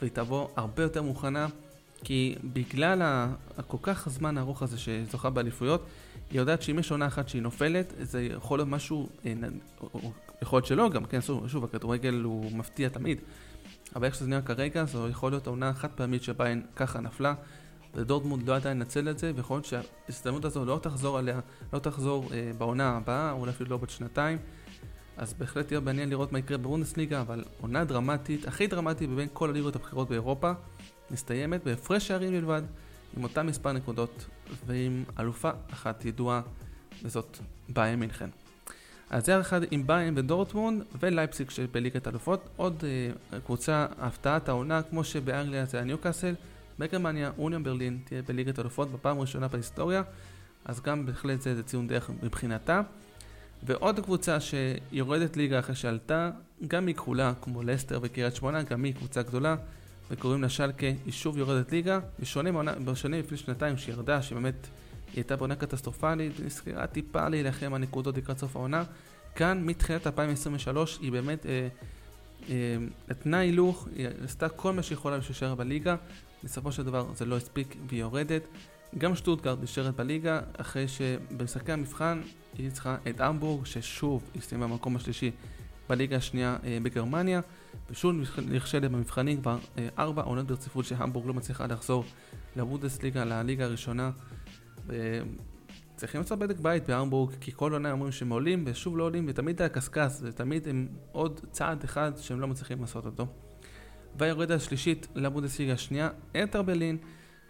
[0.00, 1.46] והיא תבוא הרבה יותר מוכנה,
[2.04, 3.26] כי בגלל
[3.58, 5.86] הכל כך הזמן הארוך הזה שזוכה באליפויות,
[6.30, 9.32] היא יודעת שאם יש עונה אחת שהיא נופלת, זה יכול להיות משהו, אה,
[10.42, 13.18] יכול להיות שלא גם, כן, שוב, הכדורגל הוא מפתיע תמיד,
[13.96, 17.34] אבל איך שזה נראה כרגע, זו יכול להיות עונה חד פעמית שבה הן ככה נפלה,
[17.94, 21.40] ודורטמונד לא ידעה לנצל את זה, ויכול להיות שההזדמנות הזו לא תחזור עליה,
[21.72, 24.38] לא תחזור אה, בעונה הבאה, אולי אפילו לא בת שנתיים.
[25.16, 29.50] אז בהחלט יהיה מעניין לראות מה יקרה בבונדסליגה, אבל עונה דרמטית, הכי דרמטית מבין כל
[29.50, 30.52] הליגות הבכירות באירופה,
[31.10, 32.62] מסתיימת בהפרש שערים בלבד,
[33.16, 34.26] עם אותם מספר נקודות,
[34.66, 36.40] ועם אלופה אחת ידועה,
[37.02, 38.30] וזאת באיה מינכן.
[39.10, 42.48] אז זה אחד עם ביין ודורטמונד ולייפסיק שבליגת אלופות.
[42.56, 42.84] עוד
[43.32, 46.34] אה, קבוצה, הפתעת העונה, כמו שבאנגליה זה הניוקאסל,
[46.78, 50.02] בגרמניה אוניון ברלין תהיה בליגת אלופות בפעם הראשונה בהיסטוריה,
[50.64, 52.80] אז גם בהחלט זה, זה ציון דרך מבחינתה.
[53.62, 56.30] ועוד קבוצה שיורדת ליגה אחרי שעלתה,
[56.66, 59.56] גם היא כחולה כמו לסטר וקריית שמונה, גם היא קבוצה גדולה,
[60.10, 64.68] וקוראים לה שלקה, היא שוב יורדת ליגה, בשונה, בשונה לפני שנתיים שירדה, שבאמת
[65.08, 68.84] היא הייתה בעונה קטסטרופלית, נסגרה טיפה להילחם על נקודות לקראת סוף העונה.
[69.34, 71.68] כאן מתחילת 2023 היא באמת אה,
[72.48, 72.76] אה,
[73.08, 75.96] נתנה הילוך, היא עשתה כל מה שיכולה בשביל להישאר בליגה,
[76.44, 78.42] בסופו של דבר זה לא הספיק והיא יורדת.
[78.98, 82.20] גם שטוטגרד נשארת בליגה, אחרי שבמשחקי המבחן
[82.58, 85.30] היא צריכה את המבורג, ששוב היא סיימה במקום השלישי
[85.88, 87.40] בליגה השנייה אה, בגרמניה,
[87.90, 88.14] ושוב
[88.48, 92.04] נכשלת במבחנים כבר אה, ארבע עונות ברציפות שהמבורג לא מצליחה לחזור
[92.56, 94.10] לבודסליגה, לליגה הראשונה.
[95.96, 99.58] צריכים לעשות בדק בית בהמבורג, כי כל עונה אומרים שהם עולים, ושוב לא עולים, ותמיד
[99.58, 103.26] זה הקשקש, ותמיד הם עוד צעד אחד שהם לא מצליחים לעשות אותו.
[104.18, 106.96] והיורדת השלישית לבודסליגה השנייה, ארטר ברלין,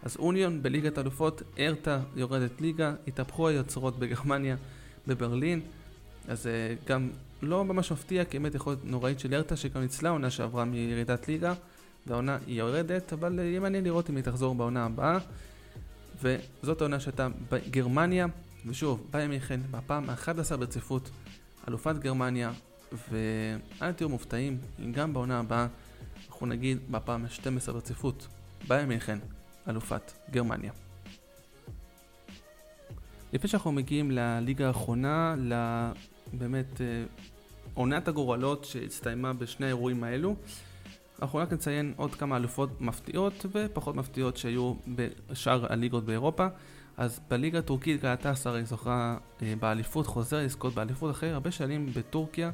[0.03, 4.55] אז אוניון בליגת אלופות, ארטה יורדת ליגה, התהפכו היוצרות בגרמניה,
[5.07, 5.61] בברלין,
[6.27, 7.09] אז uh, גם
[7.41, 11.27] לא ממש מפתיע, כי באמת יכול להיות נוראית של ארטה, שגם ניצלה עונה שעברה מירידת
[11.27, 11.53] ליגה,
[12.07, 15.17] והעונה היא יורדת, אבל uh, יהיה מעניין לראות אם היא תחזור בעונה הבאה.
[16.21, 18.27] וזאת העונה שהייתה בגרמניה,
[18.65, 21.09] ושוב, ביי מיכן, בפעם ה-11 ברציפות,
[21.67, 22.51] אלופת גרמניה,
[23.11, 24.57] ואל תהיו מופתעים,
[24.91, 25.67] גם בעונה הבאה,
[26.29, 28.27] אנחנו נגיד בפעם ה-12 ברציפות,
[28.67, 29.19] ביי מיכן,
[29.69, 30.71] אלופת גרמניה.
[33.33, 35.35] לפני שאנחנו מגיעים לליגה האחרונה,
[36.33, 37.03] לבאמת אה,
[37.73, 40.35] עונת הגורלות שהסתיימה בשני האירועים האלו,
[41.21, 46.47] אנחנו רק נציין עוד כמה אלופות מפתיעות ופחות מפתיעות שהיו בשאר הליגות באירופה.
[46.97, 52.51] אז בליגה הטורקית גלטסר היא זוכה אה, באליפות, חוזר לזכות באליפות אחרי הרבה שנים בטורקיה,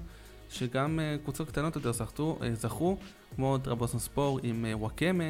[0.49, 2.97] שגם אה, קבוצות קטנות יותר זכו, אה, זכו
[3.36, 5.23] כמו דרבוסון ספור עם וואקמה,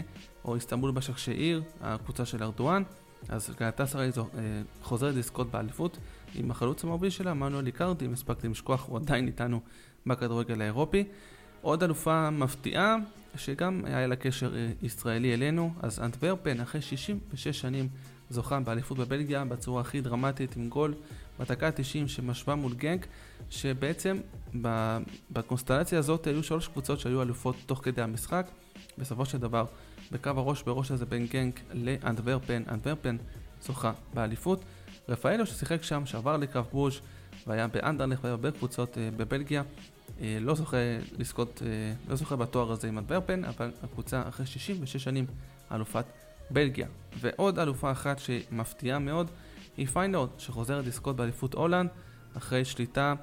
[0.45, 2.83] או איסטנבול בשק שאיר, הקבוצה של ארדואן.
[3.29, 4.11] אז גלטסר היא
[4.81, 5.97] חוזרת לזכות באליפות
[6.35, 9.59] עם החלוץ המוביל שלה, מנואל איקרדי, אם הספקתי לשכוח, הוא עדיין איתנו
[10.05, 11.03] בכדורגל האירופי.
[11.65, 12.95] עוד אלופה מפתיעה,
[13.37, 17.87] שגם היה לה קשר אה, ישראלי אלינו, אז אנטוורפן אחרי 66 שנים
[18.29, 20.93] זוכה באליפות בבלגיה בצורה הכי דרמטית עם גול
[21.39, 23.07] בדקה ה-90 שמשווה מול גנק,
[23.49, 24.17] שבעצם
[25.31, 28.45] בקונסטלציה הזאת היו שלוש קבוצות שהיו אלופות תוך כדי המשחק.
[28.97, 29.65] בסופו של דבר,
[30.11, 33.17] בקו הראש בראש הזה בין גנק לאנטוורפן, אנטוורפן
[33.61, 34.63] זוכה באליפות.
[35.09, 36.99] רפאלו ששיחק שם, שעבר לקרב בוז'
[37.47, 39.63] והיה באנדרלך והיה הרבה קבוצות אה, בבלגיה,
[40.41, 40.77] לא זוכה
[41.17, 45.25] לזכות, אה, לא זוכה בתואר הזה עם אנטוורפן, אבל הקבוצה אחרי 66 שנים
[45.71, 46.05] אלופת
[46.49, 46.87] בלגיה.
[47.19, 49.31] ועוד אלופה אחת שמפתיעה מאוד
[49.77, 51.89] היא פיינורד, שחוזרת לזכות באליפות הולנד,
[52.37, 53.13] אחרי שליטה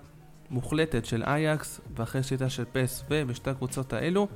[0.50, 4.28] מוחלטת של אייקס ואחרי שליטה של PSV בשתי הקבוצות האלו.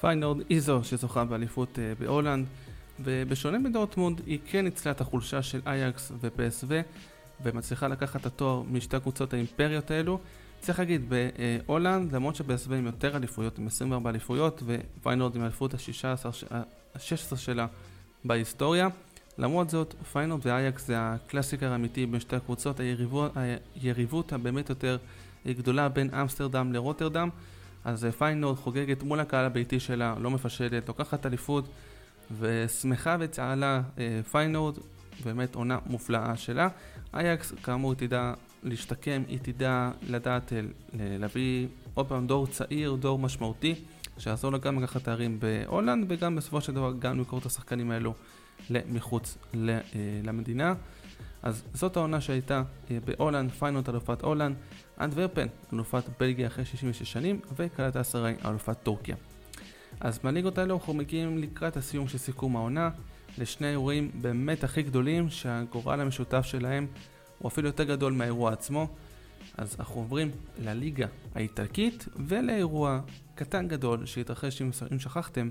[0.00, 2.46] פיינורד היא זו שזוכה באליפות אה, בהולנד,
[3.00, 6.66] ובשונה מדורטמונד היא כן ניצלה את החולשה של אייקס ו PSV
[7.42, 10.18] ומצליחה לקחת את התואר משתי הקבוצות האימפריות האלו.
[10.62, 11.12] צריך להגיד,
[11.66, 17.66] בהולנד, למרות ש PSV עם יותר אליפויות, עם 24 אליפויות, ופיינורד עם האליפות ה-16 שלה
[18.24, 18.88] בהיסטוריה,
[19.38, 23.32] למרות זאת, פיינורד ואייקס זה הקלאסיקר האמיתי בין שתי הקבוצות, היריבות,
[23.82, 24.96] היריבות הבאמת יותר
[25.46, 27.28] גדולה בין אמסטרדם לרוטרדם,
[27.84, 31.68] אז פיינורד חוגגת מול הקהל הביתי שלה, לא מפשלת, לוקחת אליפות,
[32.38, 34.78] ושמחה וצהלה אה, פיינורד,
[35.24, 36.68] באמת עונה מופלאה שלה.
[37.14, 40.52] אייקס, כאמור, תדע להשתקם, היא תדע לדעת
[40.92, 43.74] להביא עוד פעם דור צעיר, דור משמעותי,
[44.18, 48.14] שיעזור לה גם לקחת תארים בהולנד, וגם בסופו של דבר גם למכור את השחקנים האלו
[48.70, 49.78] מחוץ אה,
[50.24, 50.74] למדינה.
[51.42, 54.56] אז זאת העונה שהייתה אה, בהולנד, פיינורד אלופת הולנד,
[55.00, 59.16] אנטוורפן, אלופת בלגיה אחרי 66 שנים, וגלאטסראיי, אלופת טורקיה.
[60.00, 62.90] אז מהליגות האלו אנחנו מגיעים לקראת הסיום של סיכום העונה,
[63.38, 66.86] לשני אירועים באמת הכי גדולים, שהגורל המשותף שלהם
[67.42, 68.88] הוא אפילו יותר גדול מהאירוע עצמו.
[69.58, 73.00] אז אנחנו עוברים לליגה האיטלקית ולאירוע
[73.34, 75.48] קטן גדול שהתרחש, אם שכחתם,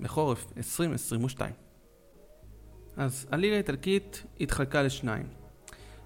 [0.00, 1.52] בחורף 2022.
[2.96, 5.26] אז הליגה האיטלקית התחלקה לשניים.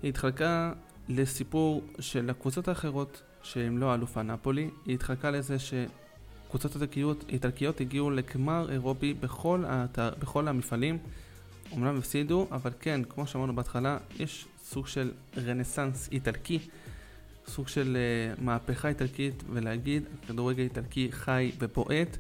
[0.03, 0.73] היא התחלקה
[1.09, 8.11] לסיפור של הקבוצות האחרות שהן לא אלופה נפולי, היא התחלקה לזה שקבוצות איטלקיות, איטלקיות הגיעו
[8.11, 9.99] לגמר אירופי בכל, הת...
[9.99, 10.99] בכל המפעלים
[11.73, 16.59] אומנם הפסידו, אבל כן, כמו שאמרנו בהתחלה, יש סוג של רנסאנס איטלקי,
[17.47, 17.97] סוג של
[18.37, 22.17] uh, מהפכה איטלקית, ולהגיד, כדורגל איטלקי חי ובועט,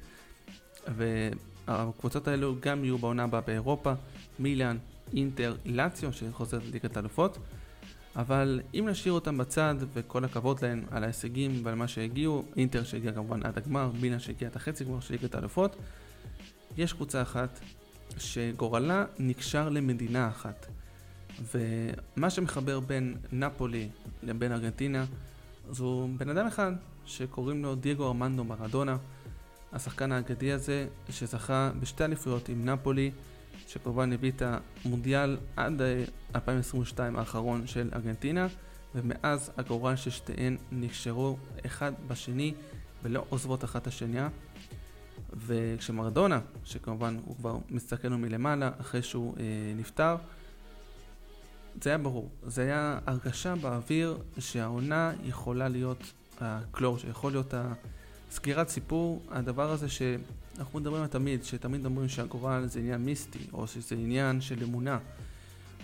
[0.87, 3.93] והקבוצות האלו גם יהיו בעונה הבאה באירופה,
[4.39, 4.77] מילאן,
[5.13, 7.39] אינטר, לאציו, שחוזרת לליגת האלופות.
[8.17, 13.13] אבל אם נשאיר אותם בצד, וכל הכבוד להם על ההישגים ועל מה שהגיעו, אינטר שהגיע
[13.13, 15.77] כמובן עד הגמר, מינה שהגיע עד החצי גמר של ליגת האלופות,
[16.77, 17.61] יש קבוצה אחת
[18.19, 20.67] שגורלה נקשר למדינה אחת.
[21.55, 23.89] ומה שמחבר בין נפולי
[24.23, 25.05] לבין ארגנטינה
[25.71, 26.73] זו בן אדם אחד
[27.07, 28.97] שקוראים לו דייגו ארמנדו מרדונה,
[29.73, 33.11] השחקן האגדי הזה שזכה בשתי אליפויות עם נפולי
[33.69, 34.43] שכמובן הביא את
[34.85, 35.83] המונדיאל עד
[36.35, 38.47] 2022 אה, האחרון של ארגנטינה,
[38.95, 42.55] ומאז הגורל של שתיהן נקשרו אחד בשני
[43.03, 44.29] ולא עוזבות אחת השנייה.
[45.37, 49.45] וכשמרדונה, שכמובן הוא כבר מסתכל מלמעלה אחרי שהוא אה,
[49.77, 50.17] נפטר,
[51.83, 57.55] זה היה ברור, זה היה הרגשה באוויר שהעונה יכולה להיות הקלור, שיכול להיות
[58.31, 60.03] הסגירת סיפור, הדבר הזה ש...
[60.59, 64.99] אנחנו מדברים תמיד, שתמיד אומרים שהגורל זה עניין מיסטי, או שזה עניין של אמונה,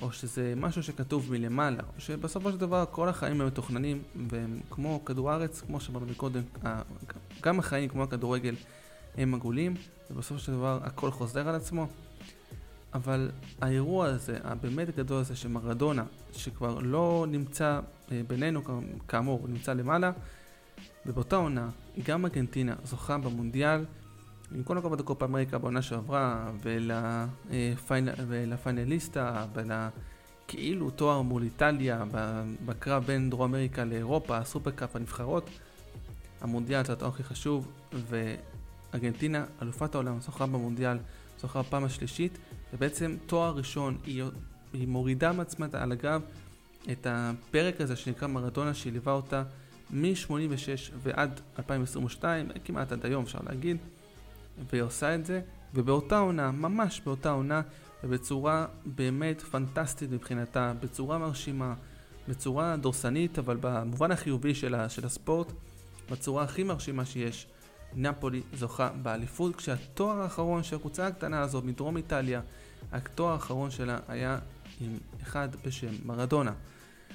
[0.02, 5.04] או שזה משהו שכתוב מלמעלה, או שבסופו של דבר כל החיים הם מתוכננים, והם כמו
[5.04, 6.42] כדור הארץ, כמו שאמרנו מקודם,
[7.42, 8.54] גם החיים כמו הכדורגל
[9.16, 9.74] הם עגולים,
[10.10, 11.86] ובסופו של דבר הכל חוזר על עצמו.
[12.94, 13.30] אבל
[13.60, 17.80] האירוע הזה, הבאמת הגדול הזה של מרדונה, שכבר לא נמצא
[18.12, 18.62] אה, בינינו,
[19.08, 20.12] כאמור, הוא נמצא למעלה,
[21.06, 21.68] ובאותה עונה,
[22.04, 23.84] גם ארגנטינה זוכה במונדיאל,
[24.54, 26.50] עם כל הכבוד לקופה אמריקה בעונה שעברה,
[28.28, 32.04] ולפיינליסטה, ולכאילו תואר מול איטליה,
[32.64, 35.50] בקרב בין דרום אמריקה לאירופה, הסופרקאפ הנבחרות,
[36.40, 40.98] המונדיאל זה התואר הכי חשוב, וארגנטינה, אלופת העולם, זוכה במונדיאל,
[41.40, 42.38] זוכה בפעם השלישית,
[42.74, 44.24] ובעצם תואר ראשון, היא,
[44.72, 46.20] היא מורידה מעצמה על הגב
[46.92, 49.42] את הפרק הזה שנקרא מרדונה, שהיא ליווה אותה
[49.90, 53.76] מ-86 ועד 2022, כמעט עד היום אפשר להגיד.
[54.70, 55.40] והיא עושה את זה,
[55.74, 57.62] ובאותה עונה, ממש באותה עונה,
[58.04, 61.74] ובצורה באמת פנטסטית מבחינתה, בצורה מרשימה,
[62.28, 65.52] בצורה דורסנית, אבל במובן החיובי של, ה, של הספורט,
[66.10, 67.46] בצורה הכי מרשימה שיש,
[67.96, 72.40] נפולי זוכה באליפות, כשהתואר האחרון של הקבוצה הקטנה הזו מדרום איטליה,
[72.92, 74.38] התואר האחרון שלה היה
[74.80, 76.52] עם אחד בשם מרדונה.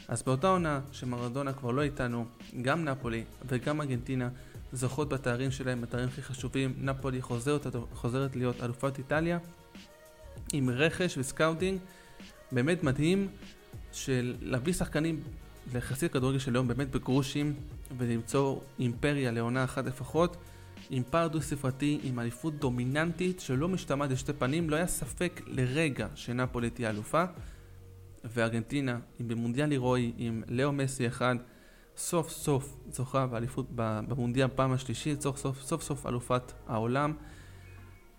[0.07, 2.25] אז באותה עונה שמרדונה כבר לא איתנו,
[2.61, 4.29] גם נפולי וגם ארגנטינה
[4.73, 6.73] זוכות בתארים שלהם, בתארים הכי חשובים.
[6.77, 9.39] נפולי חוזרת, חוזרת להיות אלופת איטליה
[10.53, 11.79] עם רכש וסקאוטינג
[12.51, 13.27] באמת מדהים
[13.91, 15.23] של להביא שחקנים
[15.73, 17.53] ליחסי כדורגל של היום באמת בגרושים
[17.97, 20.37] ולמצוא אימפריה לעונה אחת לפחות
[20.89, 26.07] עם פער דו ספרתי, עם אליפות דומיננטית שלא משתמעת לשתי פנים, לא היה ספק לרגע
[26.15, 27.23] שנפולי תהיה אלופה
[28.23, 31.35] וארגנטינה, עם במונדיאל הירואי, עם לאו מסי אחד
[31.97, 37.13] סוף סוף זוכה באליפות במונדיאל פעם השלישית, סוף סוף, סוף סוף אלופת העולם.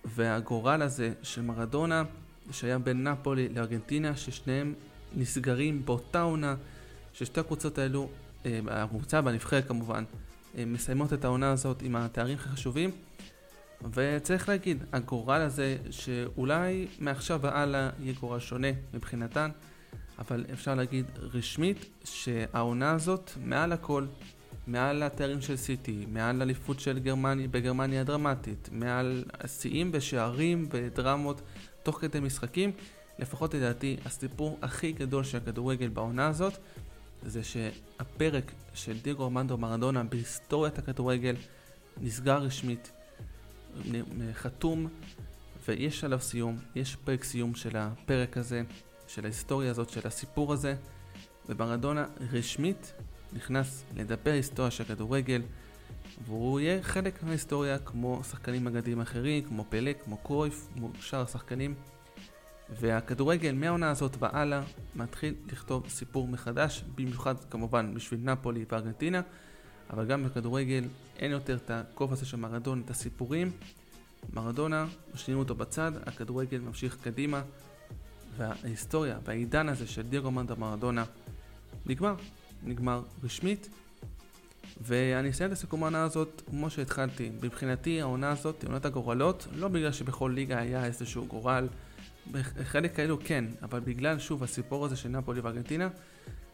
[0.04, 2.02] והגורל הזה של מרדונה
[2.50, 4.74] שהיה בין נפולי לארגנטינה ששניהם
[5.16, 6.54] נסגרים באותה עונה
[7.12, 8.08] ששתי הקבוצות האלו,
[8.46, 10.04] אה, הקבוצה והנבחרת כמובן,
[10.66, 12.90] מסיימות את העונה הזאת עם התארים הכי חשובים
[13.94, 19.50] וצריך להגיד, הגורל הזה שאולי מעכשיו והלאה יהיה גורל שונה מבחינתן
[20.20, 24.06] אבל אפשר להגיד רשמית שהעונה הזאת מעל הכל,
[24.66, 31.40] מעל התארים של סיטי, מעל אליפות של גרמניה בגרמניה הדרמטית, מעל שיאים ושערים ודרמות
[31.82, 32.72] תוך כדי משחקים,
[33.18, 36.52] לפחות לדעתי הסיפור הכי גדול של הכדורגל בעונה הזאת
[37.22, 41.36] זה שהפרק של דיגו ארמנדו מרדונה בהיסטוריית הכדורגל
[42.00, 42.92] נסגר רשמית,
[44.32, 44.88] חתום
[45.68, 48.62] ויש עליו סיום, יש פרק סיום של הפרק הזה
[49.08, 50.74] של ההיסטוריה הזאת, של הסיפור הזה,
[51.48, 52.92] ומרדונה רשמית
[53.32, 55.42] נכנס לדפי ההיסטוריה של הכדורגל,
[56.26, 61.74] והוא יהיה חלק מההיסטוריה כמו שחקנים אגדיים אחרים, כמו פלא, כמו קרויף, כמו שאר השחקנים.
[62.78, 64.62] והכדורגל מהעונה הזאת והלאה
[64.96, 69.20] מתחיל לכתוב סיפור מחדש, במיוחד כמובן בשביל נפולי וארגנטינה,
[69.90, 70.84] אבל גם בכדורגל
[71.18, 73.50] אין יותר את הכובע הזה של מרדונה, את הסיפורים.
[74.32, 77.42] מרדונה, משאירים אותו בצד, הכדורגל ממשיך קדימה.
[78.36, 81.04] וההיסטוריה והעידן הזה של דיאגו מנדה מרדונה
[81.86, 82.14] נגמר,
[82.62, 83.68] נגמר רשמית.
[84.80, 87.30] ואני אסיים את הסיכום העונה הזאת כמו שהתחלתי.
[87.42, 91.68] מבחינתי העונה הזאת היא עונת הגורלות, לא בגלל שבכל ליגה היה איזשהו גורל,
[92.64, 95.88] חלק כאלו כן, אבל בגלל שוב הסיפור הזה של נפולי וארגנטינה,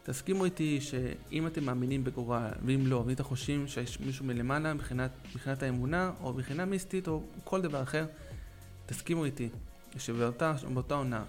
[0.03, 5.11] תסכימו איתי שאם אתם מאמינים בגורל, ואם לא, ואם אתם חושבים שיש מישהו מלמעלה מבחינת,
[5.35, 8.05] מבחינת האמונה, או מבחינה מיסטית, או כל דבר אחר,
[8.85, 9.49] תסכימו איתי
[9.97, 10.53] שבאותה
[10.89, 11.23] עונה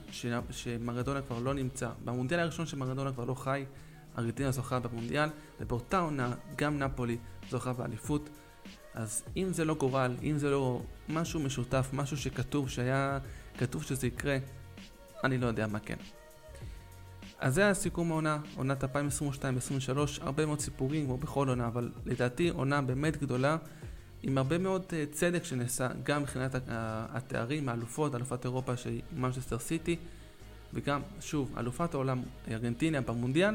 [0.51, 3.65] שמרדונה כבר לא נמצא, במונדיאל הראשון שמרדונה כבר לא חי,
[4.19, 5.29] ארגנטינה זוכה במונדיאל,
[5.61, 7.17] ובאותה עונה גם נפולי
[7.51, 8.29] זוכה באליפות.
[8.95, 13.19] אז אם זה לא גורל, אם זה לא משהו משותף, משהו שכתוב, שהיה
[13.59, 14.39] כתוב שזה יקרה,
[15.25, 15.97] אני לא יודע מה כן.
[17.39, 18.89] אז זה הסיכום העונה, עונת 2022-2023,
[20.21, 23.57] הרבה מאוד סיפורים כמו בכל עונה, אבל לדעתי עונה באמת גדולה,
[24.23, 29.97] עם הרבה מאוד uh, צדק שנעשה, גם מבחינת התארים, האלופות, אלופת אירופה של מנצ'סטר סיטי,
[30.75, 33.55] וגם, שוב, אלופת העולם ארגנטינה במונדיאל,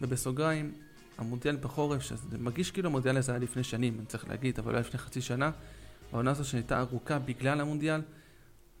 [0.00, 0.72] ובסוגריים,
[1.18, 4.80] המונדיאל בחורף, שזה מרגיש כאילו המונדיאל הזה היה לפני שנים, אני צריך להגיד, אבל היה
[4.80, 5.50] לפני חצי שנה,
[6.12, 8.00] העונה הזו שהייתה ארוכה בגלל המונדיאל,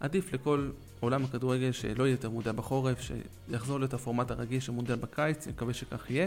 [0.00, 0.70] עדיף לכל
[1.00, 5.52] עולם הכדורגל שלא יהיה יותר מונדיאל בחורף, שיחזור להיות הפורמט הרגיל של מונדיאל בקיץ, אני
[5.52, 6.26] מקווה שכך יהיה.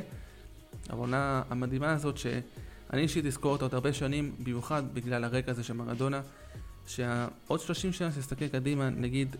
[0.89, 5.73] העונה המדהימה הזאת שאני אישית אזכור אותה עוד הרבה שנים, במיוחד בגלל הרקע הזה של
[5.73, 6.21] מרדונה,
[6.87, 9.35] שעוד 30 שנה שנסתכל קדימה, נגיד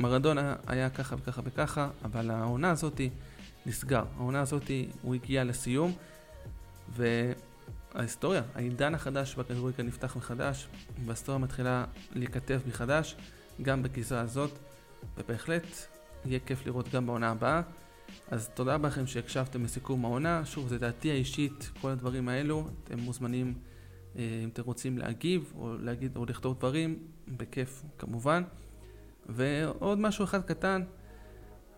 [0.00, 3.10] מרדונה היה ככה וככה וככה, אבל העונה הזאתי
[3.66, 4.04] נסגר.
[4.16, 5.92] העונה הזאתי הוא הגיע לסיום,
[6.96, 10.68] וההיסטוריה, העידן החדש בכדורגל נפתח מחדש,
[11.04, 13.16] וההיסטוריה מתחילה להיכתב מחדש.
[13.62, 14.50] גם בגזרה הזאת,
[15.18, 15.66] ובהחלט
[16.24, 17.62] יהיה כיף לראות גם בעונה הבאה.
[18.30, 23.54] אז תודה לכם שהקשבתם לסיכום העונה, שוב זה דעתי האישית, כל הדברים האלו, אתם מוזמנים
[24.16, 26.98] אה, אם אתם רוצים להגיב או להגיד או לכתוב דברים,
[27.28, 28.42] בכיף כמובן.
[29.28, 30.82] ועוד משהו אחד קטן,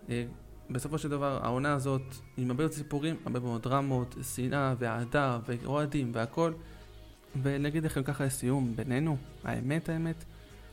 [0.08, 0.26] אה,
[0.70, 2.02] בסופו של דבר העונה הזאת
[2.36, 6.52] עם הרבה מאוד סיפורים, הרבה מאוד דרמות, שנאה ואהדה ואוהדים והכל.
[7.42, 10.24] ונגיד לכם ככה לסיום בינינו, האמת האמת,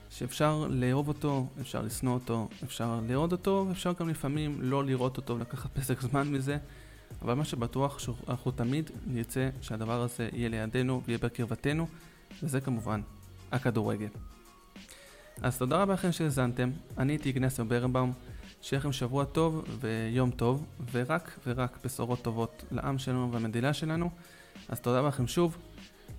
[0.10, 5.36] שאפשר לאהוב אותו, אפשר לשנוא אותו, אפשר לראות אותו, ואפשר גם לפעמים לא לראות אותו
[5.36, 6.58] ולקחת פסק זמן מזה,
[7.22, 11.88] אבל מה שבטוח שאנחנו תמיד נרצה שהדבר הזה יהיה לידינו ויהיה בקרבתנו,
[12.44, 13.02] וזה כמובן
[13.52, 14.08] הכדורגל.
[15.42, 18.14] אז תודה רבה לכם שהאזנתם, אני הייתי גנסר ברנבאום,
[18.62, 24.10] שיהיה לכם שבוע טוב ויום טוב, ורק ורק בשורות טובות לעם שלנו והמדינה שלנו,
[24.70, 25.58] אז תודה רבה לכם שוב,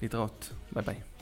[0.02, 1.13] להתראות, ביי ביי.